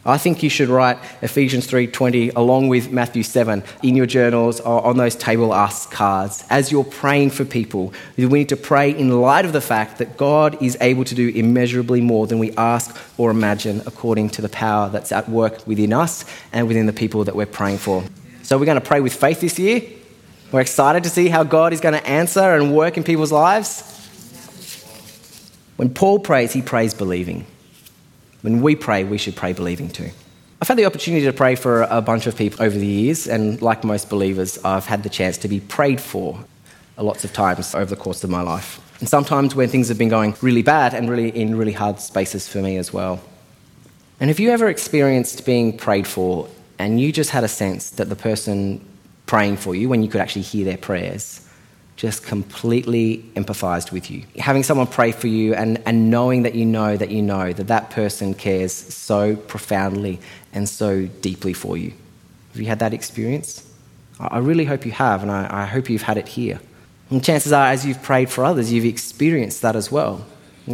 I 0.07 0.17
think 0.17 0.41
you 0.41 0.49
should 0.49 0.69
write 0.69 0.97
Ephesians 1.21 1.67
3:20 1.67 2.31
along 2.33 2.69
with 2.69 2.91
Matthew 2.91 3.23
7 3.23 3.61
in 3.83 3.97
your 3.97 4.05
journals 4.05 4.61
or 4.61 4.81
on 4.85 4.95
those 4.95 5.15
table 5.15 5.53
ask 5.53 5.91
cards 5.91 6.45
as 6.49 6.71
you're 6.71 6.85
praying 6.85 7.31
for 7.31 7.43
people. 7.43 7.93
We 8.15 8.25
need 8.25 8.47
to 8.49 8.55
pray 8.55 8.91
in 8.91 9.19
light 9.19 9.43
of 9.43 9.51
the 9.51 9.59
fact 9.59 9.97
that 9.97 10.15
God 10.15 10.57
is 10.61 10.77
able 10.79 11.03
to 11.03 11.13
do 11.13 11.27
immeasurably 11.27 11.99
more 11.99 12.25
than 12.25 12.39
we 12.39 12.53
ask 12.55 12.95
or 13.17 13.31
imagine 13.31 13.81
according 13.85 14.29
to 14.29 14.41
the 14.41 14.47
power 14.47 14.87
that's 14.89 15.11
at 15.11 15.27
work 15.27 15.67
within 15.67 15.91
us 15.91 16.23
and 16.53 16.69
within 16.69 16.85
the 16.85 16.93
people 16.93 17.25
that 17.25 17.35
we're 17.35 17.45
praying 17.45 17.79
for. 17.79 18.01
So 18.43 18.57
we're 18.57 18.65
going 18.65 18.79
to 18.79 18.87
pray 18.87 19.01
with 19.01 19.13
faith 19.13 19.41
this 19.41 19.59
year. 19.59 19.81
We're 20.53 20.61
excited 20.61 21.03
to 21.03 21.09
see 21.09 21.27
how 21.27 21.43
God 21.43 21.73
is 21.73 21.81
going 21.81 21.95
to 21.95 22.07
answer 22.07 22.55
and 22.55 22.73
work 22.73 22.95
in 22.95 23.03
people's 23.03 23.33
lives. 23.33 23.83
When 25.75 25.89
Paul 25.89 26.19
prays, 26.19 26.53
he 26.53 26.61
prays 26.61 26.93
believing. 26.93 27.45
When 28.41 28.61
we 28.61 28.75
pray, 28.75 29.03
we 29.03 29.17
should 29.17 29.35
pray 29.35 29.53
believing 29.53 29.89
too. 29.89 30.11
I've 30.61 30.67
had 30.67 30.77
the 30.77 30.85
opportunity 30.85 31.25
to 31.25 31.33
pray 31.33 31.55
for 31.55 31.83
a 31.83 32.01
bunch 32.01 32.25
of 32.25 32.35
people 32.35 32.63
over 32.63 32.77
the 32.77 32.85
years, 32.85 33.27
and 33.27 33.61
like 33.61 33.83
most 33.83 34.09
believers, 34.09 34.57
I've 34.63 34.85
had 34.85 35.03
the 35.03 35.09
chance 35.09 35.37
to 35.39 35.47
be 35.47 35.59
prayed 35.59 36.01
for 36.01 36.43
lots 36.97 37.23
of 37.23 37.31
times 37.33 37.75
over 37.75 37.85
the 37.85 37.95
course 37.95 38.23
of 38.23 38.29
my 38.29 38.41
life. 38.41 38.81
And 38.99 39.07
sometimes 39.07 39.53
when 39.53 39.69
things 39.69 39.87
have 39.89 39.99
been 39.99 40.09
going 40.09 40.35
really 40.41 40.63
bad 40.63 40.95
and 40.95 41.09
really 41.09 41.29
in 41.29 41.55
really 41.55 41.73
hard 41.73 41.99
spaces 41.99 42.47
for 42.47 42.59
me 42.59 42.77
as 42.77 42.91
well. 42.91 43.21
And 44.19 44.29
have 44.29 44.39
you 44.39 44.49
ever 44.49 44.67
experienced 44.67 45.45
being 45.45 45.77
prayed 45.77 46.07
for 46.07 46.49
and 46.79 46.99
you 46.99 47.11
just 47.11 47.29
had 47.29 47.43
a 47.43 47.47
sense 47.47 47.91
that 47.91 48.09
the 48.09 48.15
person 48.15 48.83
praying 49.27 49.57
for 49.57 49.75
you, 49.75 49.89
when 49.89 50.01
you 50.01 50.09
could 50.09 50.21
actually 50.21 50.41
hear 50.43 50.65
their 50.65 50.77
prayers, 50.77 51.46
just 51.97 52.23
completely 52.23 53.25
empathized 53.35 53.91
with 53.91 54.09
you. 54.09 54.23
Having 54.37 54.63
someone 54.63 54.85
pray 54.85 55.11
for 55.11 55.27
you 55.27 55.55
and, 55.55 55.81
and 55.85 56.09
knowing 56.11 56.43
that 56.43 56.53
you 56.53 56.63
know 56.63 56.95
that 56.95 57.09
you 57.09 57.23
know 57.23 57.51
that 57.51 57.67
that 57.67 57.89
person 57.89 58.35
cares 58.35 58.71
so 58.71 59.35
profoundly 59.35 60.19
and 60.53 60.69
so 60.69 61.07
deeply 61.07 61.53
for 61.53 61.75
you. 61.75 61.91
Have 62.53 62.61
you 62.61 62.67
had 62.67 62.79
that 62.79 62.93
experience? 62.93 63.63
I 64.19 64.37
really 64.37 64.65
hope 64.65 64.85
you 64.85 64.91
have, 64.93 65.21
and 65.21 65.31
I, 65.31 65.63
I 65.63 65.65
hope 65.65 65.89
you've 65.89 66.03
had 66.03 66.17
it 66.17 66.27
here. 66.27 66.59
And 67.09 67.23
chances 67.23 67.51
are, 67.51 67.67
as 67.67 67.85
you've 67.85 68.01
prayed 68.01 68.29
for 68.29 68.43
others, 68.43 68.71
you've 68.71 68.85
experienced 68.85 69.61
that 69.63 69.75
as 69.75 69.91
well. 69.91 70.25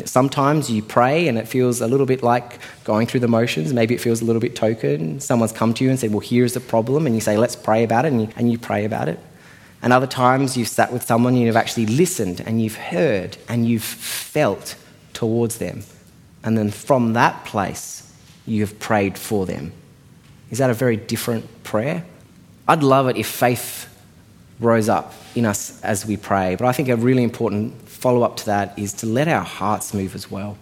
Sometimes 0.06 0.72
you 0.72 0.82
pray 0.82 1.28
and 1.28 1.38
it 1.38 1.48
feels 1.48 1.80
a 1.80 1.88
little 1.88 2.08
bit 2.08 2.24
like 2.24 2.60
going 2.84 3.06
through 3.06 3.20
the 3.20 3.28
motions. 3.28 3.74
Maybe 3.74 3.94
it 3.94 4.02
feels 4.02 4.22
a 4.22 4.26
little 4.26 4.40
bit 4.42 4.56
token. 4.56 5.20
Someone's 5.20 5.52
come 5.52 5.74
to 5.76 5.84
you 5.84 5.92
and 5.92 6.00
said, 6.00 6.10
Well, 6.12 6.20
here's 6.20 6.56
the 6.56 6.60
problem. 6.60 7.06
And 7.06 7.14
you 7.14 7.22
say, 7.22 7.38
Let's 7.38 7.56
pray 7.56 7.84
about 7.84 8.06
it. 8.06 8.12
And 8.12 8.22
you, 8.24 8.30
and 8.36 8.52
you 8.52 8.58
pray 8.58 8.86
about 8.86 9.08
it. 9.08 9.20
And 9.84 9.92
other 9.92 10.08
times 10.08 10.56
you've 10.56 10.70
sat 10.70 10.94
with 10.94 11.04
someone 11.04 11.34
and 11.34 11.44
you've 11.44 11.58
actually 11.58 11.88
listened 11.88 12.42
and 12.46 12.62
you've 12.62 12.78
heard 12.78 13.36
and 13.50 13.68
you've 13.68 13.84
felt 13.84 14.76
towards 15.12 15.58
them. 15.58 15.84
And 16.42 16.58
then 16.58 16.72
from 16.72 17.14
that 17.14 17.44
place, 17.44 18.10
you've 18.46 18.80
prayed 18.80 19.18
for 19.18 19.46
them. 19.46 19.74
Is 20.50 20.60
that 20.60 20.70
a 20.70 20.74
very 20.74 20.96
different 20.96 21.64
prayer? 21.64 22.06
I'd 22.66 22.82
love 22.82 23.10
it 23.10 23.18
if 23.18 23.28
faith 23.28 23.90
rose 24.62 24.88
up 24.88 25.14
in 25.36 25.46
us 25.46 25.82
as 25.82 26.06
we 26.06 26.16
pray. 26.16 26.56
But 26.56 26.66
I 26.66 26.72
think 26.72 26.88
a 26.88 26.96
really 26.96 27.24
important 27.24 27.74
follow 27.90 28.24
up 28.24 28.38
to 28.38 28.46
that 28.46 28.80
is 28.80 28.94
to 28.94 29.06
let 29.06 29.28
our 29.28 29.44
hearts 29.44 29.94
move 29.94 30.16
as 30.16 30.32
well. 30.32 30.58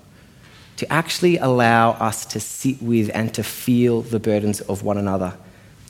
To 0.78 0.92
actually 0.92 1.38
allow 1.38 1.92
us 1.92 2.26
to 2.26 2.40
sit 2.40 2.82
with 2.82 3.12
and 3.14 3.32
to 3.36 3.44
feel 3.44 4.02
the 4.02 4.20
burdens 4.20 4.62
of 4.62 4.82
one 4.82 4.98
another 4.98 5.38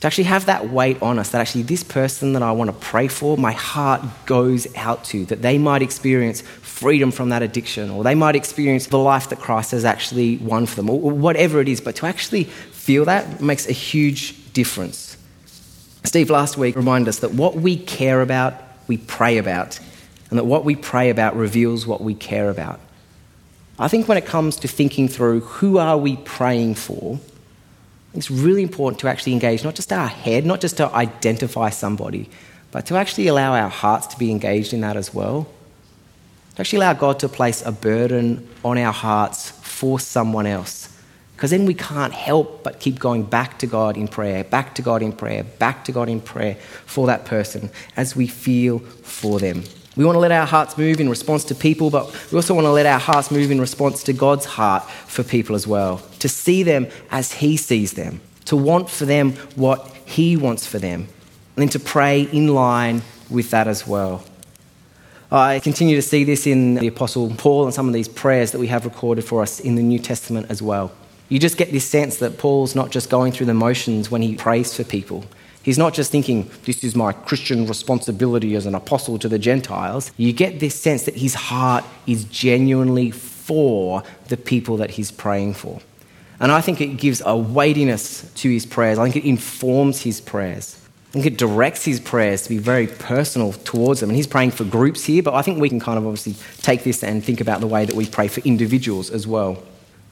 to 0.02 0.08
actually 0.08 0.24
have 0.24 0.46
that 0.46 0.68
weight 0.68 1.00
on 1.00 1.20
us 1.20 1.30
that 1.30 1.40
actually 1.40 1.62
this 1.62 1.84
person 1.84 2.32
that 2.32 2.42
I 2.42 2.50
want 2.50 2.68
to 2.68 2.76
pray 2.76 3.06
for, 3.06 3.36
my 3.36 3.52
heart 3.52 4.02
goes 4.26 4.66
out 4.74 5.04
to, 5.04 5.24
that 5.26 5.42
they 5.42 5.58
might 5.58 5.80
experience 5.80 6.40
freedom 6.40 7.12
from 7.12 7.28
that 7.28 7.40
addiction, 7.40 7.88
or 7.88 8.02
they 8.02 8.16
might 8.16 8.34
experience 8.34 8.88
the 8.88 8.98
life 8.98 9.28
that 9.28 9.38
Christ 9.38 9.70
has 9.70 9.84
actually 9.84 10.38
won 10.38 10.66
for 10.66 10.74
them, 10.74 10.90
or 10.90 10.98
whatever 11.12 11.60
it 11.60 11.68
is. 11.68 11.80
But 11.80 11.94
to 11.96 12.06
actually 12.06 12.42
feel 12.42 13.04
that 13.04 13.40
makes 13.40 13.68
a 13.68 13.72
huge 13.72 14.52
difference. 14.52 15.16
Steve 16.02 16.30
last 16.30 16.56
week 16.56 16.74
reminded 16.74 17.08
us 17.08 17.20
that 17.20 17.34
what 17.34 17.54
we 17.54 17.76
care 17.76 18.22
about, 18.22 18.54
we 18.88 18.96
pray 18.96 19.38
about, 19.38 19.78
and 20.30 20.38
that 20.38 20.46
what 20.46 20.64
we 20.64 20.74
pray 20.74 21.10
about 21.10 21.36
reveals 21.36 21.86
what 21.86 22.00
we 22.00 22.14
care 22.16 22.50
about. 22.50 22.80
I 23.78 23.86
think 23.86 24.08
when 24.08 24.18
it 24.18 24.26
comes 24.26 24.56
to 24.56 24.66
thinking 24.66 25.06
through 25.06 25.42
who 25.42 25.78
are 25.78 25.96
we 25.96 26.16
praying 26.16 26.74
for, 26.74 27.20
it's 28.14 28.30
really 28.30 28.62
important 28.62 29.00
to 29.00 29.08
actually 29.08 29.32
engage 29.32 29.64
not 29.64 29.74
just 29.74 29.92
our 29.92 30.08
head, 30.08 30.44
not 30.44 30.60
just 30.60 30.76
to 30.76 30.88
identify 30.94 31.70
somebody, 31.70 32.28
but 32.70 32.86
to 32.86 32.96
actually 32.96 33.26
allow 33.28 33.54
our 33.54 33.70
hearts 33.70 34.06
to 34.08 34.18
be 34.18 34.30
engaged 34.30 34.72
in 34.72 34.80
that 34.82 34.96
as 34.96 35.14
well. 35.14 35.48
To 36.54 36.60
actually 36.60 36.78
allow 36.78 36.92
God 36.92 37.18
to 37.20 37.28
place 37.28 37.64
a 37.64 37.72
burden 37.72 38.46
on 38.64 38.76
our 38.76 38.92
hearts 38.92 39.50
for 39.50 39.98
someone 39.98 40.46
else. 40.46 40.88
Because 41.34 41.50
then 41.50 41.66
we 41.66 41.74
can't 41.74 42.12
help 42.12 42.62
but 42.62 42.78
keep 42.78 42.98
going 42.98 43.24
back 43.24 43.58
to 43.60 43.66
God 43.66 43.96
in 43.96 44.06
prayer, 44.06 44.44
back 44.44 44.74
to 44.76 44.82
God 44.82 45.02
in 45.02 45.12
prayer, 45.12 45.42
back 45.42 45.84
to 45.86 45.92
God 45.92 46.08
in 46.08 46.20
prayer 46.20 46.54
for 46.86 47.06
that 47.06 47.24
person 47.24 47.70
as 47.96 48.14
we 48.14 48.26
feel 48.26 48.78
for 48.78 49.40
them. 49.40 49.64
We 49.94 50.04
want 50.06 50.16
to 50.16 50.20
let 50.20 50.32
our 50.32 50.46
hearts 50.46 50.78
move 50.78 51.00
in 51.00 51.08
response 51.08 51.44
to 51.44 51.54
people, 51.54 51.90
but 51.90 52.10
we 52.30 52.36
also 52.36 52.54
want 52.54 52.64
to 52.64 52.70
let 52.70 52.86
our 52.86 52.98
hearts 52.98 53.30
move 53.30 53.50
in 53.50 53.60
response 53.60 54.02
to 54.04 54.14
God's 54.14 54.46
heart 54.46 54.88
for 54.88 55.22
people 55.22 55.54
as 55.54 55.66
well. 55.66 55.98
To 56.20 56.28
see 56.28 56.62
them 56.62 56.86
as 57.10 57.32
He 57.32 57.58
sees 57.58 57.92
them, 57.92 58.20
to 58.46 58.56
want 58.56 58.88
for 58.88 59.04
them 59.04 59.32
what 59.54 59.86
He 60.06 60.36
wants 60.36 60.66
for 60.66 60.78
them, 60.78 61.00
and 61.00 61.08
then 61.56 61.68
to 61.70 61.78
pray 61.78 62.22
in 62.22 62.48
line 62.48 63.02
with 63.28 63.50
that 63.50 63.68
as 63.68 63.86
well. 63.86 64.24
I 65.30 65.60
continue 65.60 65.96
to 65.96 66.02
see 66.02 66.24
this 66.24 66.46
in 66.46 66.74
the 66.74 66.88
Apostle 66.88 67.30
Paul 67.36 67.64
and 67.64 67.74
some 67.74 67.86
of 67.86 67.94
these 67.94 68.08
prayers 68.08 68.52
that 68.52 68.58
we 68.58 68.66
have 68.66 68.84
recorded 68.84 69.24
for 69.24 69.42
us 69.42 69.60
in 69.60 69.76
the 69.76 69.82
New 69.82 69.98
Testament 69.98 70.46
as 70.50 70.60
well. 70.60 70.92
You 71.30 71.38
just 71.38 71.56
get 71.56 71.72
this 71.72 71.88
sense 71.88 72.18
that 72.18 72.36
Paul's 72.36 72.74
not 72.74 72.90
just 72.90 73.08
going 73.08 73.32
through 73.32 73.46
the 73.46 73.54
motions 73.54 74.10
when 74.10 74.20
he 74.20 74.36
prays 74.36 74.76
for 74.76 74.84
people. 74.84 75.24
He's 75.62 75.78
not 75.78 75.94
just 75.94 76.10
thinking, 76.10 76.50
this 76.64 76.82
is 76.82 76.96
my 76.96 77.12
Christian 77.12 77.66
responsibility 77.66 78.54
as 78.56 78.66
an 78.66 78.74
apostle 78.74 79.18
to 79.20 79.28
the 79.28 79.38
Gentiles. 79.38 80.10
You 80.16 80.32
get 80.32 80.60
this 80.60 80.74
sense 80.74 81.04
that 81.04 81.16
his 81.16 81.34
heart 81.34 81.84
is 82.06 82.24
genuinely 82.24 83.10
for 83.10 84.02
the 84.28 84.36
people 84.36 84.76
that 84.78 84.92
he's 84.92 85.10
praying 85.10 85.54
for. 85.54 85.80
And 86.40 86.50
I 86.50 86.60
think 86.60 86.80
it 86.80 86.96
gives 86.96 87.22
a 87.24 87.36
weightiness 87.36 88.28
to 88.34 88.50
his 88.50 88.66
prayers. 88.66 88.98
I 88.98 89.08
think 89.08 89.24
it 89.24 89.28
informs 89.28 90.02
his 90.02 90.20
prayers. 90.20 90.78
I 91.10 91.12
think 91.12 91.26
it 91.26 91.38
directs 91.38 91.84
his 91.84 92.00
prayers 92.00 92.42
to 92.42 92.48
be 92.48 92.58
very 92.58 92.86
personal 92.86 93.52
towards 93.52 94.00
them. 94.00 94.10
And 94.10 94.16
he's 94.16 94.26
praying 94.26 94.52
for 94.52 94.64
groups 94.64 95.04
here, 95.04 95.22
but 95.22 95.34
I 95.34 95.42
think 95.42 95.60
we 95.60 95.68
can 95.68 95.78
kind 95.78 95.98
of 95.98 96.06
obviously 96.06 96.34
take 96.62 96.82
this 96.84 97.04
and 97.04 97.22
think 97.22 97.40
about 97.40 97.60
the 97.60 97.66
way 97.66 97.84
that 97.84 97.94
we 97.94 98.06
pray 98.06 98.28
for 98.28 98.40
individuals 98.40 99.10
as 99.10 99.26
well. 99.26 99.62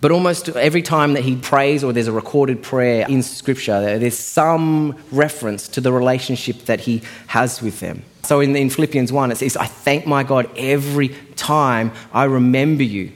But 0.01 0.13
almost 0.13 0.49
every 0.49 0.83
time 0.83 1.13
that 1.13 1.25
he 1.25 1.37
prays 1.37 1.85
or 1.85 1.93
there's 1.93 2.07
a 2.07 2.13
recorded 2.13 2.63
prayer 2.63 3.07
in 3.09 3.23
Scripture, 3.23 3.99
there's 3.99 4.19
some 4.19 4.97
reference 5.13 5.69
to 5.69 5.81
the 5.81 5.93
relationship 5.93 6.65
that 6.65 6.81
he 6.81 7.03
has 7.27 7.61
with 7.61 7.81
them. 7.81 8.03
So 8.23 8.41
in, 8.41 8.57
in 8.57 8.71
Philippians 8.71 9.13
1, 9.13 9.33
it 9.33 9.37
says, 9.37 9.57
I 9.57 9.67
thank 9.67 10.07
my 10.07 10.23
God 10.23 10.49
every 10.57 11.09
time 11.37 11.93
I 12.13 12.25
remember 12.25 12.83
you. 12.83 13.13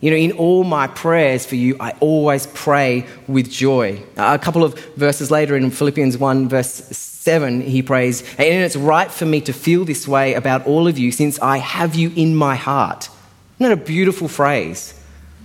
You 0.00 0.10
know, 0.10 0.16
in 0.16 0.32
all 0.32 0.64
my 0.64 0.86
prayers 0.86 1.44
for 1.44 1.56
you, 1.56 1.76
I 1.78 1.92
always 2.00 2.46
pray 2.48 3.06
with 3.26 3.50
joy. 3.50 4.02
A 4.16 4.38
couple 4.38 4.64
of 4.64 4.78
verses 4.96 5.30
later 5.30 5.56
in 5.56 5.70
Philippians 5.70 6.16
1, 6.16 6.48
verse 6.48 6.70
7, 6.70 7.60
he 7.60 7.82
prays, 7.82 8.22
And 8.38 8.48
it's 8.48 8.76
right 8.76 9.10
for 9.10 9.26
me 9.26 9.42
to 9.42 9.52
feel 9.52 9.84
this 9.84 10.08
way 10.08 10.34
about 10.34 10.66
all 10.66 10.88
of 10.88 10.98
you 10.98 11.12
since 11.12 11.38
I 11.40 11.58
have 11.58 11.94
you 11.94 12.12
in 12.16 12.34
my 12.34 12.56
heart. 12.56 13.10
Isn't 13.58 13.70
that 13.70 13.72
a 13.72 13.76
beautiful 13.76 14.26
phrase? 14.26 14.94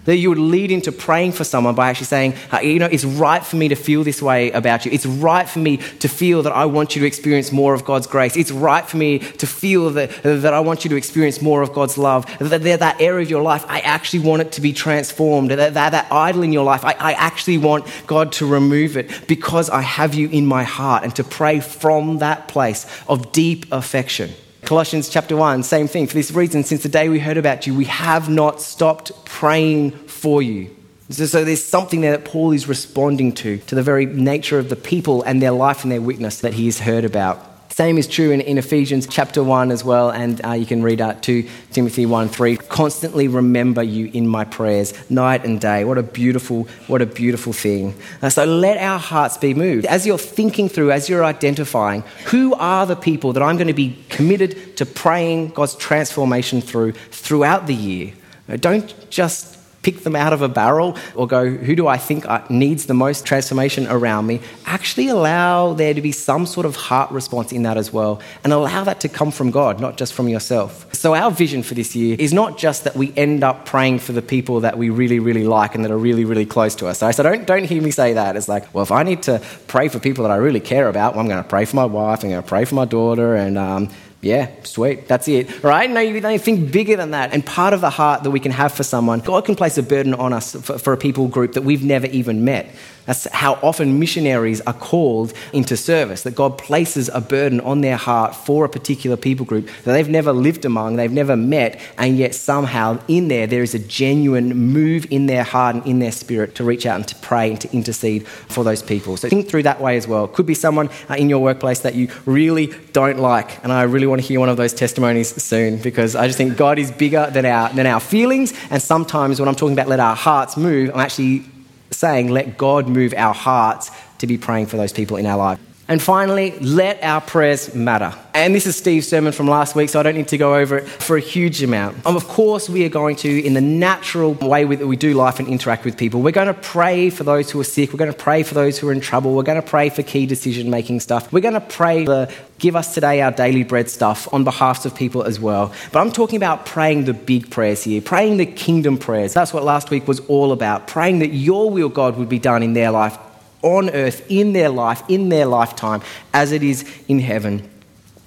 That 0.06 0.18
you 0.18 0.30
would 0.30 0.38
lead 0.38 0.72
into 0.72 0.92
praying 0.92 1.34
for 1.34 1.44
someone 1.44 1.76
by 1.76 1.90
actually 1.90 2.06
saying, 2.06 2.36
uh, 2.52 2.60
you 2.60 2.80
know, 2.80 2.86
it's 2.86 3.06
right 3.06 3.44
for 3.44 3.56
me 3.56 3.68
to 3.68 3.76
feel 3.76 4.04
this 4.04 4.22
way 4.22 4.52
about 4.52 4.86
you. 4.86 4.92
It's 4.92 5.06
right 5.06 5.48
for 5.48 5.60
me 5.60 5.78
to 5.78 6.08
feel 6.08 6.44
that 6.44 6.54
I 6.54 6.66
want 6.66 6.96
you 6.96 7.02
to 7.02 7.08
experience 7.08 7.52
more 7.52 7.74
of 7.74 7.86
God's 7.86 8.08
grace. 8.08 8.38
It's 8.38 8.52
right 8.52 8.86
for 8.86 8.98
me 8.98 9.20
to 9.20 9.48
feel 9.48 9.90
that, 9.92 10.12
that 10.24 10.54
I 10.54 10.60
want 10.60 10.86
you 10.86 10.90
to 10.90 10.96
experience 10.96 11.42
more 11.42 11.62
of 11.62 11.74
God's 11.74 11.98
love. 11.98 12.26
That, 12.40 12.62
that 12.64 13.02
area 13.02 13.24
of 13.24 13.30
your 13.30 13.42
life, 13.42 13.66
I 13.68 13.80
actually 13.80 14.20
want 14.20 14.42
it 14.42 14.52
to 14.54 14.62
be 14.62 14.74
transformed. 14.74 15.52
That, 15.52 15.74
that, 15.74 15.90
that 15.92 16.12
idol 16.12 16.44
in 16.44 16.54
your 16.54 16.64
life, 16.64 16.86
I, 16.86 16.94
I 16.94 17.14
actually 17.14 17.58
want 17.58 17.86
God 18.08 18.32
to 18.34 18.46
remove 18.46 18.98
it 18.98 19.28
because 19.28 19.70
I 19.70 19.82
have 19.82 20.14
you 20.14 20.30
in 20.30 20.46
my 20.46 20.64
heart 20.64 21.04
and 21.04 21.16
to 21.16 21.24
pray 21.24 21.60
from 21.60 22.20
that 22.20 22.48
place 22.48 22.86
of 23.08 23.32
deep 23.32 23.66
affection. 23.72 24.32
Colossians 24.66 25.10
chapter 25.10 25.38
1, 25.38 25.62
same 25.62 25.88
thing. 25.88 26.08
For 26.08 26.16
this 26.16 26.32
reason, 26.32 26.64
since 26.64 26.82
the 26.82 26.90
day 26.90 27.08
we 27.08 27.20
heard 27.20 27.38
about 27.38 27.68
you, 27.68 27.76
we 27.76 27.86
have 27.86 28.30
not 28.30 28.62
stopped 28.62 29.12
praying 29.24 29.92
for 29.92 30.42
you. 30.42 30.76
So, 31.12 31.46
there's 31.46 31.64
something 31.64 32.02
there 32.02 32.18
that 32.18 32.26
Paul 32.26 32.52
is 32.52 32.68
responding 32.68 33.32
to, 33.34 33.60
to 33.60 33.76
the 33.76 33.84
very 33.84 34.08
nature 34.08 34.58
of 34.58 34.70
the 34.70 34.76
people 34.76 35.22
and 35.22 35.40
their 35.40 35.52
life 35.52 35.84
and 35.84 35.92
their 35.92 36.02
witness 36.02 36.42
that 36.42 36.56
he 36.56 36.66
has 36.66 36.80
heard 36.80 37.06
about. 37.06 37.55
Same 37.76 37.98
is 37.98 38.08
true 38.08 38.32
in, 38.32 38.40
in 38.40 38.58
Ephesians 38.58 39.06
chapter 39.06 39.44
1 39.44 39.70
as 39.70 39.84
well, 39.84 40.10
and 40.10 40.40
uh, 40.46 40.54
you 40.54 40.66
can 40.66 40.82
read 40.82 41.02
out 41.02 41.22
to 41.24 41.46
Timothy 41.74 42.06
1 42.06 42.30
3. 42.30 42.56
Constantly 42.56 43.28
remember 43.28 43.84
you 43.84 44.10
in 44.14 44.30
my 44.30 44.46
prayers, 44.46 44.94
night 45.12 45.44
and 45.44 45.60
day. 45.60 45.84
What 45.84 45.98
a 45.98 46.04
beautiful, 46.04 46.70
what 46.88 47.02
a 47.02 47.06
beautiful 47.06 47.52
thing. 47.52 47.94
Uh, 48.22 48.30
so 48.30 48.46
let 48.46 48.78
our 48.78 48.98
hearts 48.98 49.38
be 49.38 49.54
moved. 49.54 49.88
As 49.88 50.08
you're 50.08 50.18
thinking 50.18 50.70
through, 50.70 50.92
as 50.92 51.10
you're 51.10 51.26
identifying, 51.26 52.06
who 52.28 52.54
are 52.54 52.86
the 52.86 52.96
people 52.96 53.34
that 53.34 53.44
I'm 53.44 53.58
going 53.58 53.68
to 53.68 53.74
be 53.74 54.02
committed 54.08 54.78
to 54.78 54.86
praying 54.86 55.50
God's 55.50 55.76
transformation 55.76 56.62
through 56.62 56.94
throughout 56.94 57.68
the 57.68 57.76
year? 57.76 58.14
Don't 58.62 59.10
just 59.10 59.55
pick 59.86 60.04
them 60.04 60.16
out 60.16 60.34
of 60.34 60.42
a 60.42 60.50
barrel 60.50 60.98
or 61.14 61.28
go, 61.28 61.48
who 61.48 61.76
do 61.76 61.88
I 61.88 61.98
think 61.98 62.26
needs 62.50 62.88
the 62.88 62.96
most 62.96 63.24
transformation 63.24 63.86
around 63.86 64.26
me? 64.26 64.42
Actually, 64.66 65.10
allow 65.10 65.74
there 65.74 65.94
to 65.94 66.02
be 66.02 66.12
some 66.12 66.48
sort 66.48 66.66
of 66.66 66.76
heart 66.76 67.12
response 67.12 67.52
in 67.52 67.62
that 67.64 67.78
as 67.78 67.94
well, 67.94 68.20
and 68.44 68.52
allow 68.52 68.84
that 68.84 69.00
to 69.02 69.10
come 69.10 69.30
from 69.30 69.52
God, 69.52 69.80
not 69.80 69.96
just 69.96 70.14
from 70.14 70.28
yourself. 70.28 70.92
So, 70.92 71.14
our 71.14 71.30
vision 71.30 71.62
for 71.62 71.76
this 71.76 71.96
year 71.96 72.16
is 72.18 72.34
not 72.34 72.58
just 72.58 72.84
that 72.86 72.96
we 72.96 73.14
end 73.16 73.44
up 73.44 73.68
praying 73.68 74.00
for 74.00 74.12
the 74.12 74.24
people 74.24 74.62
that 74.62 74.76
we 74.76 74.90
really, 74.90 75.20
really 75.20 75.44
like 75.44 75.76
and 75.76 75.84
that 75.84 75.92
are 75.92 76.00
really, 76.00 76.26
really 76.26 76.48
close 76.48 76.74
to 76.78 76.88
us. 76.88 76.98
So, 76.98 77.22
don't, 77.22 77.46
don't 77.46 77.66
hear 77.66 77.82
me 77.82 77.92
say 77.92 78.14
that. 78.14 78.36
It's 78.36 78.48
like, 78.48 78.74
well, 78.74 78.82
if 78.82 78.92
I 78.92 79.04
need 79.04 79.22
to 79.24 79.40
pray 79.68 79.88
for 79.88 80.00
people 80.00 80.24
that 80.24 80.32
I 80.32 80.38
really 80.38 80.62
care 80.62 80.90
about, 80.90 81.14
well, 81.14 81.22
I'm 81.22 81.28
going 81.28 81.44
to 81.44 81.48
pray 81.48 81.66
for 81.66 81.76
my 81.76 81.86
wife, 81.86 82.24
I'm 82.24 82.32
going 82.32 82.42
to 82.42 82.48
pray 82.48 82.66
for 82.66 82.74
my 82.74 82.86
daughter, 82.86 83.36
and 83.36 83.56
um, 83.56 83.90
yeah, 84.22 84.50
sweet, 84.64 85.08
that's 85.08 85.28
it. 85.28 85.64
Right? 85.64 85.90
No, 85.90 86.00
you 86.00 86.40
think 86.40 86.72
bigger 86.72 86.96
than 86.96 87.12
that. 87.12 87.34
And 87.34 87.46
part 87.46 87.74
of 87.74 87.82
the 87.82 87.90
heart 87.90 88.24
that 88.24 88.32
we 88.32 88.40
can 88.40 88.52
have 88.52 88.72
for 88.72 88.84
someone, 88.84 89.20
God 89.20 89.46
can 89.46 89.56
place 89.56 89.78
a 89.78 89.84
burden 89.84 90.14
on 90.14 90.34
us 90.34 90.56
for, 90.56 90.80
for 90.80 90.94
a 90.94 90.98
people 90.98 91.28
group 91.28 91.54
that 91.54 91.62
we've 91.62 91.84
never 91.84 92.08
even 92.08 92.44
met. 92.44 92.74
That's 93.06 93.28
how 93.32 93.54
often 93.62 94.00
missionaries 94.00 94.62
are 94.62 94.74
called 94.74 95.34
into 95.54 95.78
service, 95.78 96.24
that 96.24 96.36
God 96.36 96.58
places 96.58 97.10
a 97.14 97.22
burden 97.22 97.60
on 97.62 97.82
their 97.82 97.98
heart 97.98 98.36
for 98.36 98.66
a 98.66 98.70
particular 98.70 99.16
people 99.16 99.46
group 99.46 99.68
that 99.84 99.94
they've 99.94 100.10
never 100.10 100.34
lived 100.34 100.66
among, 100.66 100.96
they've 100.96 101.12
never 101.12 101.36
met, 101.36 101.80
and 101.98 102.18
yet 102.18 102.34
somehow 102.34 103.00
in 103.08 103.28
there 103.28 103.48
there 103.48 103.64
is 103.64 103.76
a 103.76 103.80
genuine 103.80 104.56
move 104.56 105.06
in 105.12 105.28
their 105.28 105.44
heart 105.44 105.76
and 105.76 105.86
in 105.86 106.00
their 106.00 106.12
spirit 106.12 106.56
to 106.56 106.64
reach 106.64 106.86
out 106.86 106.96
and 106.96 107.08
to 107.08 107.16
pray 107.16 107.52
and 107.52 107.62
to 107.62 107.72
intercede 107.72 108.28
for 108.28 108.64
those 108.64 108.82
people. 108.82 109.18
So 109.18 109.30
think 109.30 109.50
through 109.50 109.64
that 109.64 109.80
way 109.80 109.98
as 109.98 110.08
well. 110.08 110.28
Could 110.28 110.46
be 110.46 110.56
someone 110.56 110.90
uh, 111.10 111.16
in 111.16 111.30
your 111.30 111.40
workplace 111.40 111.80
that 111.82 111.96
you 111.96 112.10
really 112.26 112.74
don't 112.94 113.20
like, 113.20 113.64
and 113.64 113.72
I 113.72 113.84
really 113.84 114.08
want 114.08 114.22
to 114.22 114.28
hear 114.28 114.40
one 114.40 114.50
of 114.50 114.58
those 114.58 114.74
testimonies 114.74 115.42
soon 115.42 115.78
because 115.78 116.16
I 116.16 116.26
just 116.26 116.38
think 116.38 116.58
God 116.58 116.80
is 116.80 116.92
bigger 116.92 117.30
than 117.32 117.46
our, 117.46 117.70
than 117.70 117.86
our 117.86 118.00
feelings, 118.00 118.54
and 118.72 118.82
sometimes 118.82 119.40
when 119.40 119.48
I'm 119.48 119.56
talking 119.56 119.74
about 119.74 119.88
let 119.88 120.00
our 120.00 120.16
hearts 120.16 120.58
move, 120.58 120.90
I'm 120.94 121.00
actually 121.00 121.46
saying, 121.92 122.30
let 122.30 122.58
God 122.58 122.88
move 122.88 123.14
our 123.16 123.34
hearts 123.34 123.92
to 124.20 124.28
be 124.28 124.38
praying 124.38 124.68
for 124.68 124.78
those 124.78 124.94
people 124.94 125.18
in 125.18 125.26
our 125.26 125.38
life. 125.38 125.60
And 125.88 126.02
finally, 126.02 126.58
let 126.60 127.04
our 127.04 127.22
prayers 127.22 127.76
matter. 127.76 128.12
And 128.34 128.56
this 128.56 128.66
is 128.66 128.76
Steve's 128.76 129.08
sermon 129.08 129.32
from 129.32 129.48
last 129.48 129.76
week, 129.76 129.90
so 129.90 130.00
I 130.00 130.04
don't 130.04 130.16
need 130.16 130.28
to 130.30 130.38
go 130.38 130.56
over 130.56 130.80
it 130.80 130.88
for 130.88 131.16
a 131.16 131.20
huge 131.20 131.62
amount. 131.62 132.04
Of 132.06 132.28
course, 132.28 132.68
we 132.68 132.84
are 132.86 132.90
going 132.90 133.16
to, 133.18 133.46
in 133.46 133.54
the 133.54 133.62
natural 133.62 134.34
way 134.34 134.66
that 134.66 134.88
we 134.88 134.96
do 134.96 135.14
life 135.14 135.40
and 135.40 135.48
interact 135.48 135.86
with 135.86 135.96
people, 135.96 136.24
we're 136.24 136.32
going 136.32 136.48
to 136.48 136.56
pray 136.56 137.12
for 137.12 137.24
those 137.24 137.52
who 137.52 137.60
are 137.60 137.66
sick. 137.66 137.94
We're 137.94 138.00
going 138.00 138.12
to 138.12 138.18
pray 138.18 138.42
for 138.42 138.56
those 138.56 138.80
who 138.80 138.90
are 138.90 138.92
in 138.92 139.00
trouble. 139.00 139.36
We're 139.36 139.44
going 139.44 139.62
to 139.62 139.68
pray 139.68 139.90
for 139.90 140.02
key 140.02 140.26
decision 140.26 140.72
making 140.72 141.02
stuff. 141.02 141.32
We're 141.32 141.40
going 141.40 141.54
to 141.54 141.62
pray 141.62 142.04
for 142.06 142.28
give 142.58 142.76
us 142.76 142.94
today 142.94 143.22
our 143.22 143.32
daily 143.32 143.64
bread 143.64 143.90
stuff 143.90 144.34
on 144.34 144.44
behalf 144.44 144.86
of 144.86 144.96
people 144.96 145.24
as 145.24 145.40
well. 145.40 145.74
But 145.92 146.00
I'm 146.00 146.12
talking 146.12 146.38
about 146.38 146.66
praying 146.66 147.06
the 147.06 147.14
big 147.14 147.52
prayers 147.52 147.84
here, 147.84 148.02
praying 148.02 148.38
the 148.38 148.46
kingdom 148.46 148.98
prayers. 148.98 149.34
That's 149.34 149.54
what 149.54 149.64
last 149.64 149.92
week 149.92 150.08
was 150.08 150.20
all 150.22 150.52
about. 150.52 150.88
Praying 150.88 151.20
that 151.20 151.34
your 151.34 151.70
will, 151.70 151.90
God, 151.90 152.18
would 152.18 152.30
be 152.30 152.40
done 152.40 152.64
in 152.64 152.74
their 152.74 152.92
life 152.92 153.18
on 153.66 153.90
earth, 153.90 154.26
in 154.30 154.54
their 154.54 154.70
life, 154.70 155.02
in 155.10 155.30
their 155.30 155.48
lifetime, 155.48 156.02
as 156.34 156.52
it 156.52 156.64
is 156.64 156.90
in 157.08 157.20
heaven. 157.20 157.70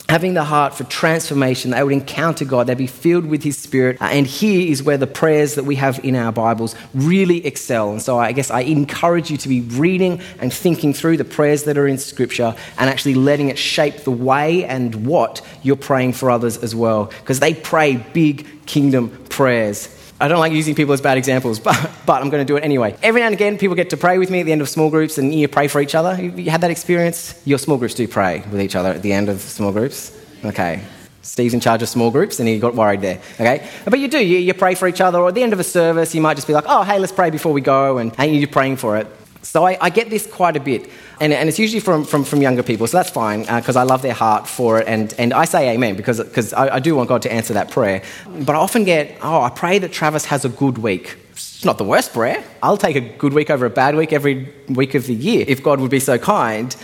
Having 0.09 0.35
the 0.35 0.45
heart 0.45 0.73
for 0.75 0.85
transformation, 0.85 1.71
they 1.71 1.83
would 1.83 1.93
encounter 1.93 2.47
God, 2.47 2.67
they'd 2.67 2.79
be 2.79 2.87
filled 2.87 3.27
with 3.27 3.43
His 3.43 3.59
Spirit. 3.59 4.01
Uh, 4.01 4.07
and 4.07 4.27
here 4.27 4.67
is 4.67 4.83
where 4.83 4.97
the 4.97 5.07
prayers 5.07 5.55
that 5.57 5.65
we 5.65 5.77
have 5.77 6.03
in 6.03 6.17
our 6.17 6.33
Bibles 6.33 6.75
really 6.95 7.47
excel. 7.47 7.93
And 7.93 8.01
so 8.01 8.19
I 8.19 8.33
guess 8.33 8.51
I 8.51 8.61
encourage 8.61 9.31
you 9.31 9.37
to 9.37 9.49
be 9.49 9.61
reading 9.61 10.23
and 10.41 10.51
thinking 10.51 10.95
through 10.95 11.19
the 11.19 11.27
prayers 11.27 11.65
that 11.65 11.77
are 11.77 11.87
in 11.87 11.99
Scripture 11.99 12.57
and 12.79 12.89
actually 12.89 13.17
letting 13.17 13.51
it 13.51 13.59
shape 13.59 13.99
the 13.99 14.11
way 14.11 14.65
and 14.65 15.07
what 15.07 15.43
you're 15.63 15.77
praying 15.77 16.15
for 16.15 16.31
others 16.31 16.57
as 16.57 16.75
well. 16.75 17.05
Because 17.05 17.41
they 17.41 17.53
pray 17.53 17.97
big 17.97 18.65
kingdom 18.65 19.11
prayers. 19.29 19.95
I 20.21 20.27
don't 20.27 20.41
like 20.41 20.53
using 20.53 20.75
people 20.75 20.93
as 20.93 21.01
bad 21.01 21.17
examples, 21.17 21.61
but, 21.69 21.77
but 22.07 22.23
I'm 22.23 22.31
going 22.31 22.45
to 22.45 22.51
do 22.51 22.57
it 22.57 22.65
anyway. 22.65 22.97
Every 23.03 23.21
now 23.21 23.27
and 23.27 23.35
again, 23.35 23.59
people 23.59 23.77
get 23.77 23.91
to 23.91 23.97
pray 23.97 24.19
with 24.19 24.31
me 24.31 24.41
at 24.41 24.47
the 24.47 24.53
end 24.53 24.61
of 24.61 24.69
small 24.69 24.91
groups 24.91 25.19
and 25.19 25.35
you 25.35 25.49
pray 25.49 25.69
for 25.69 25.81
each 25.81 25.95
other. 25.95 26.21
You 26.23 26.51
had 26.51 26.61
that 26.63 26.71
experience? 26.71 27.41
Your 27.45 27.59
small 27.59 27.79
groups 27.79 27.95
do 27.95 28.09
pray 28.09 28.43
with 28.51 28.61
each 28.61 28.75
other 28.75 28.91
at 28.91 29.03
the 29.03 29.13
end 29.13 29.29
of 29.29 29.41
small 29.41 29.73
groups? 29.73 30.17
Okay. 30.45 30.83
Steve's 31.23 31.53
in 31.53 31.61
charge 31.61 31.83
of 31.83 31.89
small 31.89 32.11
groups 32.11 32.41
and 32.41 32.49
he 32.49 32.59
got 32.59 32.75
worried 32.75 33.01
there. 33.01 33.21
Okay? 33.35 33.69
But 33.85 33.99
you 33.99 34.09
do, 34.09 34.19
you, 34.19 34.39
you 34.39 34.55
pray 34.55 34.75
for 34.75 34.89
each 34.89 35.01
other, 35.01 35.19
or 35.19 35.29
at 35.29 35.35
the 35.35 35.43
end 35.43 35.53
of 35.53 35.61
a 35.61 35.65
service, 35.65 36.15
you 36.15 36.21
might 36.21 36.35
just 36.35 36.47
be 36.47 36.55
like, 36.55 36.65
oh, 36.67 36.83
hey, 36.83 36.99
let's 36.99 37.13
pray 37.13 37.31
before 37.31 37.53
we 37.53 37.61
go, 37.61 37.99
and, 37.99 38.15
and 38.19 38.35
you're 38.35 38.49
praying 38.49 38.77
for 38.77 38.97
it. 38.97 39.07
So 39.49 39.65
I, 39.65 39.79
I, 39.81 39.89
get 39.89 40.11
this 40.11 40.27
quite 40.27 40.59
a 40.59 40.61
bit. 40.61 40.91
And, 41.21 41.33
and 41.33 41.49
it's 41.49 41.59
usually 41.59 41.81
from, 41.81 42.05
from, 42.05 42.23
from 42.23 42.43
younger 42.43 42.63
people, 42.63 42.87
so 42.87 42.99
that's 42.99 43.09
fine 43.09 43.41
because 43.41 43.77
uh, 43.77 43.81
I 43.81 43.85
love 43.85 44.03
their 44.03 44.13
heart 44.13 44.47
for 44.47 44.79
it. 44.79 44.87
And, 44.87 45.15
and 45.17 45.33
I 45.33 45.47
say 45.47 45.71
amen 45.71 45.97
because 45.97 46.23
cause 46.35 46.53
I, 46.53 46.75
I 46.75 46.81
do 46.81 46.95
want 46.95 47.09
God 47.09 47.23
to 47.23 47.33
answer 47.33 47.55
that 47.55 47.71
prayer. 47.71 48.03
But 48.27 48.55
I 48.55 48.59
often 48.59 48.85
get, 48.85 49.17
oh, 49.23 49.41
I 49.41 49.49
pray 49.49 49.79
that 49.79 49.91
Travis 49.91 50.27
has 50.27 50.45
a 50.45 50.51
good 50.51 50.77
week. 50.77 51.17
It's 51.31 51.65
not 51.65 51.79
the 51.79 51.85
worst 51.85 52.13
prayer. 52.13 52.45
I'll 52.63 52.77
take 52.77 52.97
a 52.97 53.01
good 53.01 53.33
week 53.33 53.49
over 53.49 53.65
a 53.65 53.71
bad 53.71 53.97
week 53.97 54.13
every 54.13 54.53
week 54.69 54.95
of 54.95 55.07
the 55.07 55.15
year 55.15 55.47
if 55.49 55.63
God 55.63 55.81
would 55.81 55.91
be 55.91 56.01
so 56.01 56.19
kind. 56.19 56.77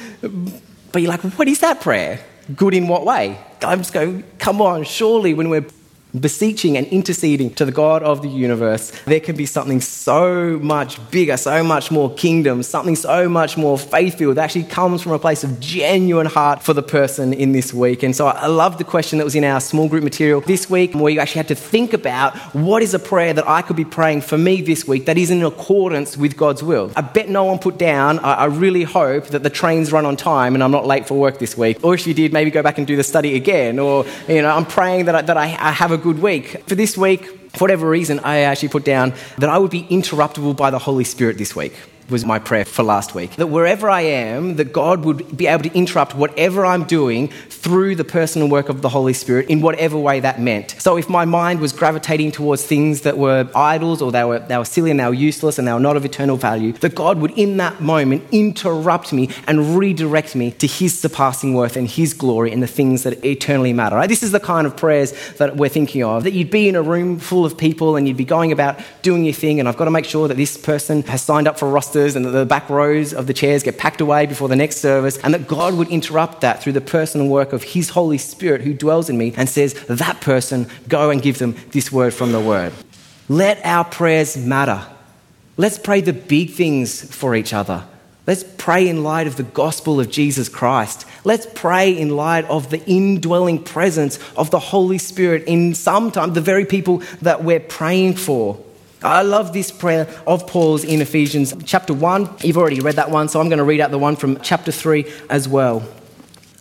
But 0.90 1.02
you're 1.02 1.10
like, 1.10 1.20
what 1.20 1.48
is 1.48 1.60
that 1.60 1.82
prayer? 1.82 2.24
Good 2.56 2.72
in 2.72 2.88
what 2.88 3.04
way? 3.04 3.38
I'm 3.60 3.80
just 3.80 3.92
going, 3.92 4.24
come 4.38 4.62
on, 4.62 4.84
surely 4.84 5.34
when 5.34 5.50
we're 5.50 5.66
beseeching 6.18 6.76
and 6.76 6.86
interceding 6.88 7.52
to 7.54 7.64
the 7.64 7.72
God 7.72 8.02
of 8.02 8.22
the 8.22 8.28
universe, 8.28 8.92
there 9.04 9.20
can 9.20 9.36
be 9.36 9.46
something 9.46 9.80
so 9.80 10.58
much 10.60 10.98
bigger, 11.10 11.36
so 11.36 11.62
much 11.64 11.90
more 11.90 12.12
kingdom, 12.14 12.62
something 12.62 12.96
so 12.96 13.28
much 13.28 13.56
more 13.56 13.78
faith 13.78 14.18
filled 14.18 14.36
that 14.36 14.44
actually 14.44 14.64
comes 14.64 15.02
from 15.02 15.12
a 15.12 15.18
place 15.18 15.44
of 15.44 15.58
genuine 15.60 16.26
heart 16.26 16.62
for 16.62 16.72
the 16.72 16.82
person 16.82 17.32
in 17.32 17.52
this 17.52 17.74
week. 17.74 18.02
And 18.02 18.14
so 18.14 18.26
I 18.26 18.46
love 18.46 18.78
the 18.78 18.84
question 18.84 19.18
that 19.18 19.24
was 19.24 19.34
in 19.34 19.44
our 19.44 19.60
small 19.60 19.88
group 19.88 20.04
material 20.04 20.40
this 20.40 20.70
week, 20.70 20.94
where 20.94 21.12
you 21.12 21.20
actually 21.20 21.40
had 21.40 21.48
to 21.48 21.54
think 21.54 21.92
about 21.92 22.36
what 22.54 22.82
is 22.82 22.94
a 22.94 22.98
prayer 22.98 23.32
that 23.32 23.48
I 23.48 23.62
could 23.62 23.76
be 23.76 23.84
praying 23.84 24.22
for 24.22 24.38
me 24.38 24.62
this 24.62 24.86
week 24.86 25.06
that 25.06 25.18
is 25.18 25.30
in 25.30 25.42
accordance 25.42 26.16
with 26.16 26.36
God's 26.36 26.62
will. 26.62 26.92
I 26.96 27.00
bet 27.00 27.28
no 27.28 27.44
one 27.44 27.58
put 27.58 27.78
down, 27.78 28.18
I, 28.20 28.34
I 28.34 28.44
really 28.46 28.84
hope 28.84 29.26
that 29.28 29.42
the 29.42 29.50
trains 29.50 29.92
run 29.92 30.06
on 30.06 30.16
time 30.16 30.54
and 30.54 30.62
I'm 30.62 30.70
not 30.70 30.86
late 30.86 31.06
for 31.06 31.18
work 31.18 31.38
this 31.38 31.56
week. 31.56 31.82
Or 31.82 31.94
if 31.94 32.06
you 32.06 32.14
did, 32.14 32.32
maybe 32.32 32.50
go 32.50 32.62
back 32.62 32.78
and 32.78 32.86
do 32.86 32.96
the 32.96 33.02
study 33.02 33.34
again. 33.34 33.78
Or, 33.78 34.06
you 34.28 34.42
know, 34.42 34.50
I'm 34.50 34.66
praying 34.66 35.06
that 35.06 35.14
I, 35.14 35.22
that 35.22 35.36
I, 35.36 35.46
I 35.58 35.72
have 35.72 35.90
a 35.90 36.03
good 36.04 36.20
week. 36.20 36.62
For 36.68 36.74
this 36.74 36.98
week, 36.98 37.24
for 37.52 37.60
whatever 37.60 37.88
reason, 37.88 38.20
I 38.20 38.40
actually 38.40 38.68
put 38.68 38.84
down 38.84 39.14
that 39.38 39.48
I 39.48 39.56
would 39.56 39.70
be 39.70 39.84
interruptible 39.84 40.54
by 40.54 40.70
the 40.70 40.78
Holy 40.78 41.04
Spirit 41.04 41.38
this 41.38 41.56
week 41.56 41.72
was 42.08 42.24
my 42.24 42.38
prayer 42.38 42.64
for 42.64 42.82
last 42.82 43.14
week. 43.14 43.36
That 43.36 43.46
wherever 43.46 43.88
I 43.88 44.02
am, 44.02 44.56
that 44.56 44.72
God 44.72 45.04
would 45.04 45.36
be 45.36 45.46
able 45.46 45.62
to 45.64 45.74
interrupt 45.74 46.14
whatever 46.14 46.64
I'm 46.66 46.84
doing 46.84 47.28
through 47.48 47.96
the 47.96 48.04
personal 48.04 48.48
work 48.48 48.68
of 48.68 48.82
the 48.82 48.88
Holy 48.88 49.14
Spirit 49.14 49.48
in 49.48 49.60
whatever 49.60 49.98
way 49.98 50.20
that 50.20 50.40
meant. 50.40 50.76
So 50.78 50.96
if 50.96 51.08
my 51.08 51.24
mind 51.24 51.60
was 51.60 51.72
gravitating 51.72 52.32
towards 52.32 52.64
things 52.64 53.02
that 53.02 53.16
were 53.16 53.48
idols 53.54 54.02
or 54.02 54.12
they 54.12 54.24
were, 54.24 54.38
they 54.38 54.58
were 54.58 54.64
silly 54.64 54.90
and 54.90 55.00
they 55.00 55.06
were 55.06 55.14
useless 55.14 55.58
and 55.58 55.66
they 55.66 55.72
were 55.72 55.80
not 55.80 55.96
of 55.96 56.04
eternal 56.04 56.36
value, 56.36 56.72
that 56.72 56.94
God 56.94 57.18
would 57.18 57.32
in 57.38 57.56
that 57.58 57.80
moment 57.80 58.24
interrupt 58.32 59.12
me 59.12 59.30
and 59.46 59.78
redirect 59.78 60.36
me 60.36 60.50
to 60.52 60.66
His 60.66 60.98
surpassing 60.98 61.54
worth 61.54 61.76
and 61.76 61.88
His 61.88 62.12
glory 62.12 62.52
and 62.52 62.62
the 62.62 62.66
things 62.66 63.02
that 63.04 63.24
eternally 63.24 63.72
matter. 63.72 63.96
Right? 63.96 64.08
This 64.08 64.22
is 64.22 64.32
the 64.32 64.40
kind 64.40 64.66
of 64.66 64.76
prayers 64.76 65.12
that 65.38 65.56
we're 65.56 65.68
thinking 65.68 66.04
of. 66.04 66.24
That 66.24 66.32
you'd 66.32 66.50
be 66.50 66.68
in 66.68 66.76
a 66.76 66.82
room 66.82 67.18
full 67.18 67.44
of 67.44 67.56
people 67.56 67.96
and 67.96 68.06
you'd 68.06 68.16
be 68.16 68.24
going 68.24 68.52
about 68.52 68.78
doing 69.02 69.24
your 69.24 69.34
thing 69.34 69.58
and 69.58 69.68
I've 69.68 69.76
got 69.76 69.86
to 69.86 69.90
make 69.90 70.04
sure 70.04 70.28
that 70.28 70.36
this 70.36 70.56
person 70.56 71.02
has 71.04 71.22
signed 71.22 71.48
up 71.48 71.58
for 71.58 71.68
a 71.68 71.70
roster 71.94 72.18
and 72.18 72.26
the 72.26 72.46
back 72.46 72.68
rows 72.68 73.12
of 73.12 73.26
the 73.26 73.34
chairs 73.34 73.62
get 73.62 73.78
packed 73.78 74.00
away 74.00 74.26
before 74.26 74.48
the 74.48 74.56
next 74.56 74.76
service, 74.76 75.18
and 75.18 75.34
that 75.34 75.46
God 75.46 75.74
would 75.74 75.88
interrupt 75.88 76.40
that 76.40 76.62
through 76.62 76.72
the 76.72 76.80
personal 76.80 77.28
work 77.28 77.52
of 77.52 77.62
His 77.62 77.90
Holy 77.90 78.18
Spirit 78.18 78.62
who 78.62 78.74
dwells 78.74 79.08
in 79.08 79.18
me 79.18 79.32
and 79.36 79.48
says, 79.48 79.74
That 79.88 80.20
person, 80.20 80.66
go 80.88 81.10
and 81.10 81.22
give 81.22 81.38
them 81.38 81.56
this 81.70 81.92
word 81.92 82.14
from 82.14 82.32
the 82.32 82.40
Word. 82.40 82.72
Let 83.28 83.64
our 83.64 83.84
prayers 83.84 84.36
matter. 84.36 84.86
Let's 85.56 85.78
pray 85.78 86.00
the 86.00 86.12
big 86.12 86.50
things 86.50 87.02
for 87.14 87.34
each 87.34 87.52
other. 87.52 87.84
Let's 88.26 88.44
pray 88.56 88.88
in 88.88 89.04
light 89.04 89.26
of 89.26 89.36
the 89.36 89.42
gospel 89.42 90.00
of 90.00 90.10
Jesus 90.10 90.48
Christ. 90.48 91.06
Let's 91.24 91.46
pray 91.54 91.96
in 91.96 92.16
light 92.16 92.46
of 92.46 92.70
the 92.70 92.84
indwelling 92.86 93.62
presence 93.62 94.18
of 94.34 94.50
the 94.50 94.58
Holy 94.58 94.98
Spirit 94.98 95.44
in 95.46 95.74
sometimes 95.74 96.32
the 96.32 96.40
very 96.40 96.64
people 96.64 97.02
that 97.20 97.44
we're 97.44 97.60
praying 97.60 98.16
for. 98.16 98.63
I 99.04 99.20
love 99.20 99.52
this 99.52 99.70
prayer 99.70 100.08
of 100.26 100.46
Paul's 100.46 100.82
in 100.82 101.02
Ephesians 101.02 101.52
chapter 101.66 101.92
1. 101.92 102.36
You've 102.42 102.56
already 102.56 102.80
read 102.80 102.96
that 102.96 103.10
one, 103.10 103.28
so 103.28 103.38
I'm 103.38 103.50
going 103.50 103.58
to 103.58 103.64
read 103.64 103.80
out 103.80 103.90
the 103.90 103.98
one 103.98 104.16
from 104.16 104.40
chapter 104.40 104.72
3 104.72 105.04
as 105.28 105.46
well. 105.46 105.86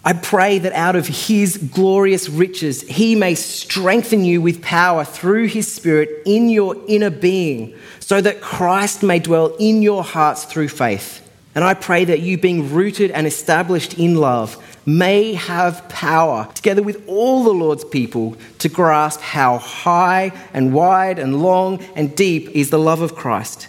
I 0.04 0.12
pray 0.12 0.60
that 0.60 0.74
out 0.74 0.98
of 0.98 1.08
his 1.08 1.56
glorious 1.56 2.28
riches, 2.28 2.82
he 2.82 3.16
may 3.16 3.36
strengthen 3.36 4.26
you 4.26 4.42
with 4.42 4.62
power 4.62 5.06
through 5.06 5.48
his 5.48 5.72
spirit 5.72 6.10
in 6.26 6.50
your 6.50 6.76
inner 6.90 7.10
being, 7.10 7.74
so 8.02 8.20
that 8.20 8.42
Christ 8.42 9.04
may 9.04 9.20
dwell 9.20 9.56
in 9.58 9.82
your 9.82 10.04
hearts 10.04 10.44
through 10.44 10.68
faith. 10.68 11.22
And 11.56 11.64
I 11.64 11.76
pray 11.76 12.04
that 12.04 12.20
you, 12.20 12.38
being 12.38 12.74
rooted 12.74 13.12
and 13.12 13.26
established 13.26 13.98
in 13.98 14.16
love, 14.16 14.62
may 14.86 15.34
have 15.34 15.88
power, 15.90 16.50
together 16.54 16.84
with 16.84 17.08
all 17.08 17.44
the 17.44 17.54
Lord's 17.54 17.86
people, 17.86 18.36
to 18.60 18.70
grasp 18.70 19.22
how 19.22 19.58
high 19.58 20.32
and 20.54 20.74
wide 20.74 21.20
and 21.20 21.42
long 21.42 21.82
and 21.96 22.16
deep 22.16 22.50
is 22.50 22.70
the 22.70 22.80
love 22.80 23.02
of 23.02 23.16
Christ, 23.16 23.68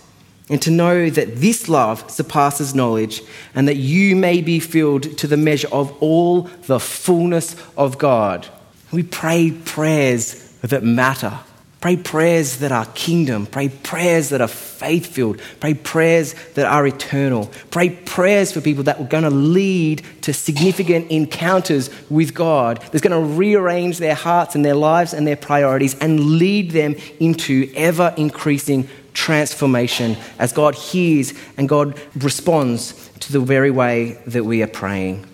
and 0.49 0.61
to 0.63 0.71
know 0.71 1.09
that 1.11 1.37
this 1.37 1.69
love 1.69 2.11
surpasses 2.11 2.75
knowledge, 2.75 3.23
and 3.55 3.69
that 3.69 3.77
you 3.77 4.17
may 4.17 4.41
be 4.41 4.61
filled 4.61 5.17
to 5.19 5.27
the 5.27 5.37
measure 5.37 5.69
of 5.73 5.97
all 6.03 6.43
the 6.67 6.81
fullness 6.81 7.57
of 7.77 7.99
God. 7.99 8.49
We 8.93 9.03
pray 9.03 9.53
prayers 9.65 10.35
that 10.61 10.83
matter. 10.83 11.39
Pray 11.85 11.99
prayers 11.99 12.61
that 12.61 12.73
are 12.73 12.87
kingdom. 12.95 13.45
Pray 13.45 13.69
prayers 13.69 14.31
that 14.31 14.41
are 14.41 14.49
faith 14.49 15.05
filled. 15.05 15.39
Pray 15.61 15.75
prayers 15.75 16.35
that 16.55 16.65
are 16.65 16.87
eternal. 16.87 17.51
Pray 17.71 17.91
prayers 17.91 18.51
for 18.51 18.63
people 18.63 18.85
that 18.85 18.99
are 18.99 19.05
going 19.05 19.25
to 19.25 19.29
lead 19.29 20.03
to 20.23 20.33
significant 20.33 21.11
encounters 21.11 21.91
with 22.09 22.33
God, 22.33 22.81
that's 22.91 23.03
going 23.03 23.13
to 23.13 23.35
rearrange 23.37 23.99
their 23.99 24.15
hearts 24.15 24.55
and 24.55 24.65
their 24.65 24.75
lives 24.75 25.13
and 25.13 25.27
their 25.27 25.37
priorities 25.37 25.95
and 25.99 26.39
lead 26.39 26.71
them 26.71 26.95
into 27.21 27.71
ever 27.77 28.15
increasing 28.17 28.89
transformation 29.13 30.17
as 30.39 30.55
God 30.55 30.75
hears 30.75 31.35
and 31.59 31.69
God 31.69 32.01
responds 32.17 33.11
to 33.19 33.31
the 33.31 33.41
very 33.41 33.71
way 33.71 34.19
that 34.27 34.47
we 34.47 34.63
are 34.63 34.69
praying. 34.69 35.27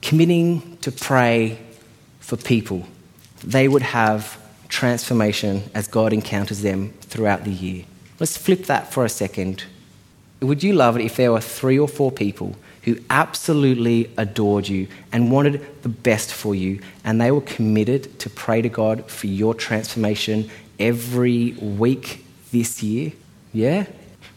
Committing 0.00 0.78
to 0.78 0.90
pray 0.90 1.58
for 2.20 2.38
people, 2.38 2.86
they 3.42 3.68
would 3.68 3.82
have 3.82 4.38
transformation 4.74 5.62
as 5.72 5.86
God 5.86 6.12
encounters 6.12 6.62
them 6.62 6.92
throughout 7.00 7.44
the 7.44 7.52
year. 7.52 7.84
Let's 8.18 8.36
flip 8.36 8.64
that 8.64 8.92
for 8.92 9.04
a 9.04 9.08
second. 9.08 9.64
Would 10.40 10.64
you 10.64 10.72
love 10.72 10.96
it 10.96 11.04
if 11.04 11.16
there 11.16 11.30
were 11.30 11.40
three 11.40 11.78
or 11.78 11.86
four 11.86 12.10
people 12.10 12.56
who 12.82 12.96
absolutely 13.08 14.10
adored 14.18 14.68
you 14.68 14.88
and 15.12 15.30
wanted 15.30 15.64
the 15.82 15.88
best 15.88 16.34
for 16.34 16.54
you, 16.54 16.80
and 17.04 17.20
they 17.20 17.30
were 17.30 17.40
committed 17.40 18.18
to 18.18 18.28
pray 18.28 18.60
to 18.62 18.68
God 18.68 19.08
for 19.08 19.28
your 19.28 19.54
transformation 19.54 20.50
every 20.78 21.52
week 21.52 22.24
this 22.50 22.82
year? 22.82 23.12
Yeah? 23.52 23.86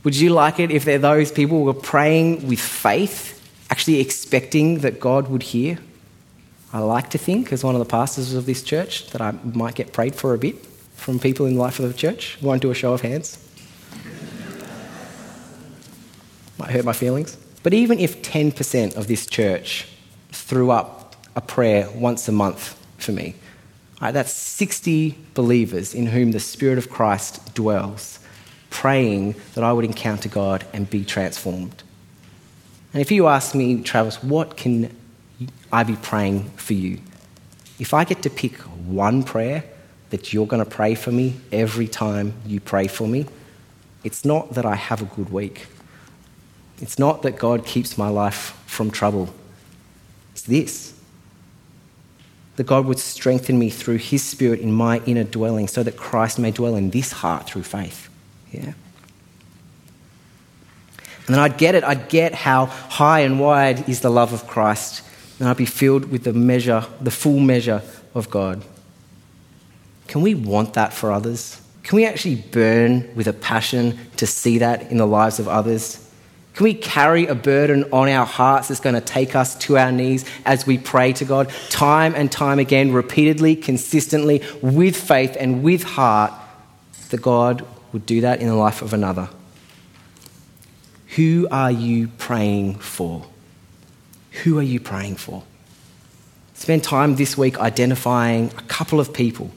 Would 0.04 0.16
you 0.16 0.30
like 0.30 0.60
it 0.60 0.72
if 0.72 0.86
those 0.86 1.32
people 1.32 1.64
were 1.64 1.74
praying 1.74 2.48
with 2.48 2.60
faith, 2.60 3.42
actually 3.70 4.00
expecting 4.00 4.80
that 4.80 5.00
God 5.00 5.28
would 5.30 5.44
hear? 5.44 5.80
I 6.74 6.80
like 6.80 7.10
to 7.12 7.18
think, 7.18 7.54
as 7.54 7.64
one 7.64 7.76
of 7.76 7.80
the 7.80 7.86
pastors 7.86 8.34
of 8.34 8.46
this 8.46 8.62
church, 8.62 9.10
that 9.12 9.22
I 9.22 9.32
might 9.32 9.76
get 9.76 9.94
prayed 9.94 10.16
for 10.16 10.34
a 10.34 10.38
bit 10.38 10.66
from 10.96 11.20
people 11.20 11.46
in 11.46 11.56
the 11.56 11.62
life 11.62 11.80
of 11.80 11.88
the 11.88 11.98
church. 11.98 12.38
Won't 12.42 12.62
do 12.62 12.72
a 12.72 12.76
show 12.76 12.94
of 12.94 13.02
hands. 13.02 13.38
might 16.58 16.72
hurt 16.72 16.84
my 16.84 16.94
feelings. 16.94 17.38
But 17.64 17.74
even 17.74 18.00
if 18.00 18.22
10% 18.22 18.96
of 18.96 19.08
this 19.08 19.26
church 19.26 19.88
threw 20.32 20.72
up 20.72 21.16
a 21.36 21.42
prayer 21.42 21.90
once 21.92 22.28
a 22.28 22.32
month 22.32 22.78
for 22.98 23.12
me, 23.12 23.36
right, 24.02 24.12
that's 24.12 24.34
60 24.34 25.18
believers 25.34 25.94
in 25.94 26.08
whom 26.08 26.32
the 26.32 26.40
Spirit 26.40 26.78
of 26.78 26.90
Christ 26.90 27.54
dwells, 27.54 28.20
praying 28.70 29.36
that 29.54 29.64
I 29.64 29.72
would 29.72 29.86
encounter 29.86 30.30
God 30.30 30.66
and 30.74 30.90
be 30.90 31.06
transformed. 31.06 31.84
And 32.94 33.02
if 33.02 33.12
you 33.12 33.28
ask 33.28 33.54
me, 33.54 33.82
Travis, 33.82 34.22
what 34.24 34.58
can 34.58 34.96
I 35.72 35.84
be 35.84 35.96
praying 35.96 36.50
for 36.52 36.74
you. 36.74 37.00
If 37.80 37.94
I 37.94 38.04
get 38.04 38.24
to 38.24 38.30
pick 38.30 38.58
one 38.58 39.24
prayer 39.24 39.64
that 40.10 40.34
you're 40.34 40.48
going 40.48 40.64
to 40.64 40.70
pray 40.70 40.96
for 40.96 41.12
me 41.12 41.36
every 41.52 41.88
time 41.88 42.34
you 42.46 42.60
pray 42.60 42.88
for 42.88 43.08
me, 43.08 43.26
it's 44.04 44.24
not 44.24 44.54
that 44.54 44.66
I 44.66 44.76
have 44.76 45.02
a 45.02 45.06
good 45.06 45.30
week. 45.30 45.68
It's 46.80 46.98
not 46.98 47.24
that 47.24 47.38
God 47.38 47.66
keeps 47.66 47.98
my 47.98 48.08
life 48.08 48.58
from 48.66 48.92
trouble. 48.92 49.34
It's 50.34 50.44
this 50.44 50.94
that 52.56 52.66
God 52.66 52.86
would 52.88 52.98
strengthen 52.98 53.60
me 53.60 53.70
through 53.70 53.98
His 53.98 54.24
Spirit 54.24 54.60
in 54.60 54.72
my 54.72 55.00
inner 55.06 55.24
dwelling 55.24 55.68
so 55.68 55.84
that 55.84 55.96
Christ 55.96 56.40
may 56.40 56.50
dwell 56.50 56.76
in 56.76 56.90
this 56.90 57.12
heart 57.12 57.48
through 57.48 57.62
faith. 57.64 58.10
Yeah? 58.52 58.74
And 61.28 61.36
then 61.36 61.40
I'd 61.40 61.58
get 61.58 61.76
it. 61.76 61.84
I'd 61.84 62.10
get 62.10 62.34
how 62.34 62.66
high 62.66 63.20
and 63.20 63.40
wide 63.40 63.88
is 63.88 64.02
the 64.02 64.10
love 64.10 64.34
of 64.34 64.48
Christ 64.48 65.04
and 65.40 65.48
I'd 65.48 65.58
be 65.58 65.66
filled 65.66 66.12
with 66.12 66.24
the 66.24 66.34
measure, 66.34 66.86
the 67.02 67.12
full 67.12 67.40
measure 67.40 67.82
of 68.14 68.30
God. 68.30 68.64
Can 70.08 70.22
we 70.22 70.36
want 70.36 70.74
that 70.74 70.94
for 70.94 71.12
others? 71.12 71.62
Can 71.84 71.96
we 71.96 72.06
actually 72.06 72.36
burn 72.36 73.14
with 73.16 73.28
a 73.28 73.34
passion 73.34 73.98
to 74.18 74.26
see 74.28 74.58
that 74.58 74.92
in 74.92 74.98
the 74.98 75.08
lives 75.08 75.40
of 75.40 75.48
others? 75.48 76.04
Can 76.54 76.64
we 76.64 76.74
carry 76.74 77.28
a 77.28 77.36
burden 77.36 77.84
on 77.94 78.10
our 78.10 78.26
hearts 78.26 78.68
that's 78.68 78.80
going 78.80 78.96
to 78.96 79.02
take 79.02 79.36
us 79.36 79.56
to 79.60 79.78
our 79.78 79.92
knees 79.92 80.26
as 80.44 80.66
we 80.66 80.80
pray 80.80 81.14
to 81.14 81.24
God 81.24 81.52
time 81.70 82.16
and 82.16 82.32
time 82.32 82.58
again, 82.58 82.92
repeatedly, 82.92 83.56
consistently, 83.56 84.44
with 84.62 84.96
faith 84.96 85.38
and 85.40 85.62
with 85.62 85.84
heart, 85.84 86.34
that 87.10 87.22
God 87.22 87.66
would 87.94 88.06
do 88.06 88.22
that 88.22 88.42
in 88.42 88.48
the 88.48 88.56
life 88.56 88.82
of 88.82 88.94
another? 88.94 89.30
Who 91.16 91.48
are 91.52 91.72
you 91.72 92.08
praying 92.08 92.80
for? 92.80 93.26
Who 94.44 94.60
are 94.60 94.64
you 94.64 94.80
praying 94.80 95.16
for? 95.16 95.44
Spend 96.54 96.84
time 96.84 97.16
this 97.16 97.38
week 97.38 97.60
identifying 97.60 98.52
a 98.58 98.62
couple 98.64 99.00
of 99.00 99.14
people 99.14 99.52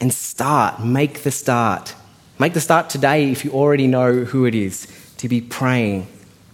and 0.00 0.12
start, 0.12 0.82
make 0.82 1.22
the 1.22 1.30
start. 1.30 1.94
Make 2.38 2.54
the 2.54 2.60
start 2.60 2.88
today 2.88 3.30
if 3.30 3.44
you 3.44 3.52
already 3.52 3.86
know 3.86 4.24
who 4.24 4.46
it 4.46 4.54
is 4.54 4.86
to 5.18 5.28
be 5.28 5.40
praying 5.40 6.06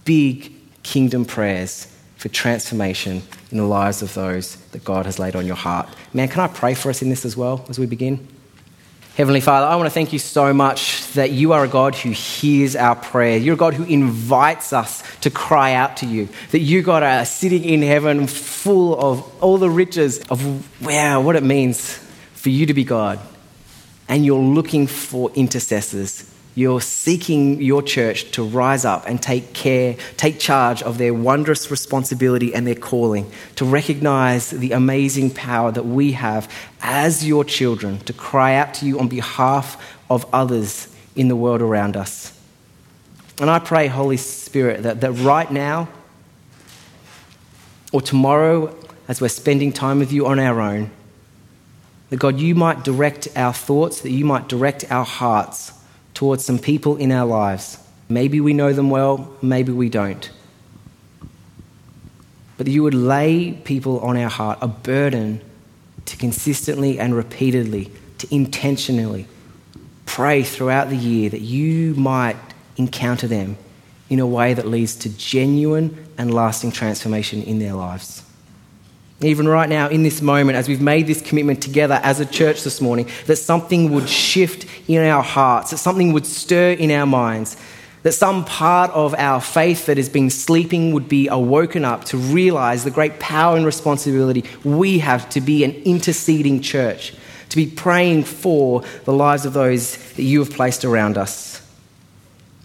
big 0.03 0.51
kingdom 0.83 1.25
prayers 1.25 1.87
for 2.17 2.29
transformation 2.29 3.21
in 3.51 3.57
the 3.57 3.63
lives 3.63 4.01
of 4.01 4.13
those 4.13 4.55
that 4.71 4.83
God 4.83 5.05
has 5.05 5.19
laid 5.19 5.35
on 5.35 5.45
your 5.45 5.55
heart. 5.55 5.87
Man, 6.13 6.27
can 6.27 6.41
I 6.41 6.47
pray 6.47 6.73
for 6.73 6.89
us 6.89 7.01
in 7.01 7.09
this 7.09 7.25
as 7.25 7.37
well 7.37 7.65
as 7.69 7.79
we 7.79 7.85
begin? 7.85 8.27
Heavenly 9.17 9.41
Father, 9.41 9.65
I 9.65 9.75
want 9.77 9.87
to 9.87 9.91
thank 9.91 10.13
you 10.13 10.19
so 10.19 10.53
much 10.53 11.11
that 11.13 11.31
you 11.31 11.53
are 11.53 11.63
a 11.63 11.67
God 11.67 11.95
who 11.95 12.11
hears 12.11 12.75
our 12.75 12.95
prayer. 12.95 13.39
You're 13.39 13.55
a 13.55 13.57
God 13.57 13.73
who 13.73 13.83
invites 13.83 14.73
us 14.73 15.01
to 15.21 15.31
cry 15.31 15.73
out 15.73 15.97
to 15.97 16.05
you. 16.05 16.29
That 16.51 16.59
you, 16.59 16.83
God, 16.83 17.01
are 17.01 17.25
sitting 17.25 17.63
in 17.63 17.81
heaven 17.81 18.27
full 18.27 18.95
of 18.95 19.43
all 19.43 19.57
the 19.57 19.71
riches 19.71 20.19
of, 20.29 20.83
wow, 20.85 21.21
what 21.21 21.35
it 21.35 21.41
means 21.41 21.97
for 22.33 22.49
you 22.49 22.67
to 22.67 22.75
be 22.75 22.83
God. 22.83 23.19
And 24.07 24.23
you're 24.23 24.37
looking 24.37 24.85
for 24.85 25.31
intercessors 25.31 26.31
you're 26.57 26.81
seeking 26.81 27.61
your 27.61 27.83
church 27.83 28.31
to 28.31 28.43
rise 28.43 28.83
up 28.83 29.07
and 29.07 29.21
take 29.21 29.53
care, 29.53 29.95
take 30.17 30.39
charge 30.39 30.81
of 30.81 30.97
their 30.97 31.13
wondrous 31.13 31.69
responsibility 31.69 32.51
and 32.51 32.65
their 32.65 32.73
calling, 32.73 33.31
to 33.55 33.63
recognize 33.63 34.49
the 34.49 34.71
amazing 34.71 35.29
power 35.29 35.71
that 35.71 35.85
we 35.85 36.13
have 36.13 36.51
as 36.81 37.23
your 37.23 37.45
children 37.45 37.99
to 37.99 38.11
cry 38.11 38.55
out 38.55 38.73
to 38.73 38.87
you 38.87 38.99
on 38.99 39.07
behalf 39.07 39.95
of 40.09 40.25
others 40.33 40.87
in 41.15 41.27
the 41.27 41.35
world 41.35 41.61
around 41.61 41.95
us. 41.95 42.35
And 43.39 43.51
I 43.51 43.59
pray, 43.59 43.85
Holy 43.85 44.17
Spirit, 44.17 44.81
that, 44.81 45.01
that 45.01 45.11
right 45.11 45.51
now 45.51 45.87
or 47.91 48.01
tomorrow, 48.01 48.75
as 49.07 49.21
we're 49.21 49.27
spending 49.27 49.71
time 49.71 49.99
with 49.99 50.11
you 50.11 50.25
on 50.25 50.39
our 50.39 50.59
own, 50.59 50.89
that 52.09 52.17
God, 52.17 52.39
you 52.39 52.55
might 52.55 52.83
direct 52.83 53.27
our 53.35 53.53
thoughts, 53.53 54.01
that 54.01 54.09
you 54.09 54.25
might 54.25 54.49
direct 54.49 54.91
our 54.91 55.05
hearts 55.05 55.71
towards 56.17 56.43
some 56.43 56.57
people 56.57 56.97
in 56.97 57.11
our 57.11 57.27
lives. 57.27 57.77
Maybe 58.09 58.41
we 58.41 58.51
know 58.51 58.73
them 58.73 58.89
well, 58.89 59.31
maybe 59.39 59.71
we 59.71 59.87
don't. 59.87 60.31
But 62.57 62.65
you 62.65 62.81
would 62.81 62.95
lay 62.95 63.51
people 63.51 63.99
on 63.99 64.17
our 64.17 64.29
heart 64.29 64.57
a 64.59 64.67
burden 64.67 65.41
to 66.05 66.17
consistently 66.17 66.97
and 66.97 67.13
repeatedly, 67.13 67.91
to 68.17 68.27
intentionally 68.33 69.27
pray 70.07 70.41
throughout 70.41 70.89
the 70.89 70.97
year 70.97 71.29
that 71.29 71.41
you 71.41 71.93
might 71.93 72.37
encounter 72.77 73.27
them 73.27 73.55
in 74.09 74.19
a 74.19 74.25
way 74.25 74.55
that 74.55 74.65
leads 74.65 74.95
to 74.95 75.09
genuine 75.17 76.07
and 76.17 76.33
lasting 76.33 76.71
transformation 76.71 77.43
in 77.43 77.59
their 77.59 77.73
lives. 77.73 78.23
Even 79.21 79.47
right 79.47 79.67
now, 79.67 79.89
in 79.89 80.03
this 80.03 80.21
moment, 80.21 80.57
as 80.57 80.67
we've 80.67 80.81
made 80.81 81.07
this 81.07 81.21
commitment 81.21 81.61
together 81.61 81.99
as 82.03 82.19
a 82.19 82.25
church 82.25 82.63
this 82.63 82.79
morning, 82.79 83.09
that 83.25 83.37
something 83.37 83.91
would 83.91 84.07
shift 84.07 84.67
in 84.87 85.03
our 85.03 85.23
hearts, 85.23 85.71
that 85.71 85.77
something 85.77 86.13
would 86.13 86.25
stir 86.25 86.73
in 86.73 86.91
our 86.91 87.07
minds, 87.07 87.57
that 88.03 88.11
some 88.11 88.45
part 88.45 88.91
of 88.91 89.15
our 89.15 89.41
faith 89.41 89.87
that 89.87 89.97
has 89.97 90.07
been 90.07 90.29
sleeping 90.29 90.93
would 90.93 91.09
be 91.09 91.27
awoken 91.29 91.83
up 91.83 92.05
to 92.05 92.17
realize 92.17 92.83
the 92.83 92.91
great 92.91 93.19
power 93.19 93.57
and 93.57 93.65
responsibility 93.65 94.45
we 94.63 94.99
have 94.99 95.27
to 95.29 95.41
be 95.41 95.63
an 95.63 95.71
interceding 95.83 96.61
church, 96.61 97.15
to 97.49 97.55
be 97.55 97.65
praying 97.65 98.23
for 98.23 98.83
the 99.05 99.13
lives 99.13 99.45
of 99.45 99.53
those 99.53 99.97
that 100.13 100.23
you 100.23 100.37
have 100.39 100.51
placed 100.51 100.85
around 100.85 101.17
us. 101.17 101.56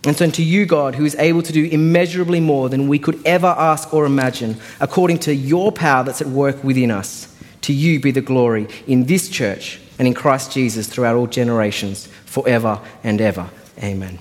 And 0.05 0.17
so, 0.17 0.29
to 0.29 0.43
you, 0.43 0.67
God, 0.67 0.97
who 0.97 1.05
is 1.05 1.15
able 1.15 1.43
to 1.43 1.53
do 1.53 1.65
immeasurably 1.65 2.41
more 2.41 2.69
than 2.69 2.89
we 2.89 2.99
could 2.99 3.21
ever 3.25 3.47
ask 3.47 3.95
or 3.95 4.05
imagine, 4.05 4.57
according 4.81 5.21
to 5.21 5.35
your 5.35 5.71
power 5.71 6.03
that's 6.03 6.21
at 6.21 6.27
work 6.27 6.65
within 6.65 6.91
us, 6.91 7.33
to 7.63 7.73
you 7.73 8.01
be 8.01 8.11
the 8.11 8.21
glory 8.21 8.67
in 8.89 9.07
this 9.07 9.29
church 9.29 9.81
and 10.01 10.09
in 10.09 10.15
Christ 10.15 10.51
Jesus 10.51 10.89
throughout 10.89 11.15
all 11.15 11.29
generations, 11.29 12.09
forever 12.27 12.81
and 13.05 13.21
ever. 13.21 13.49
Amen. 13.81 14.19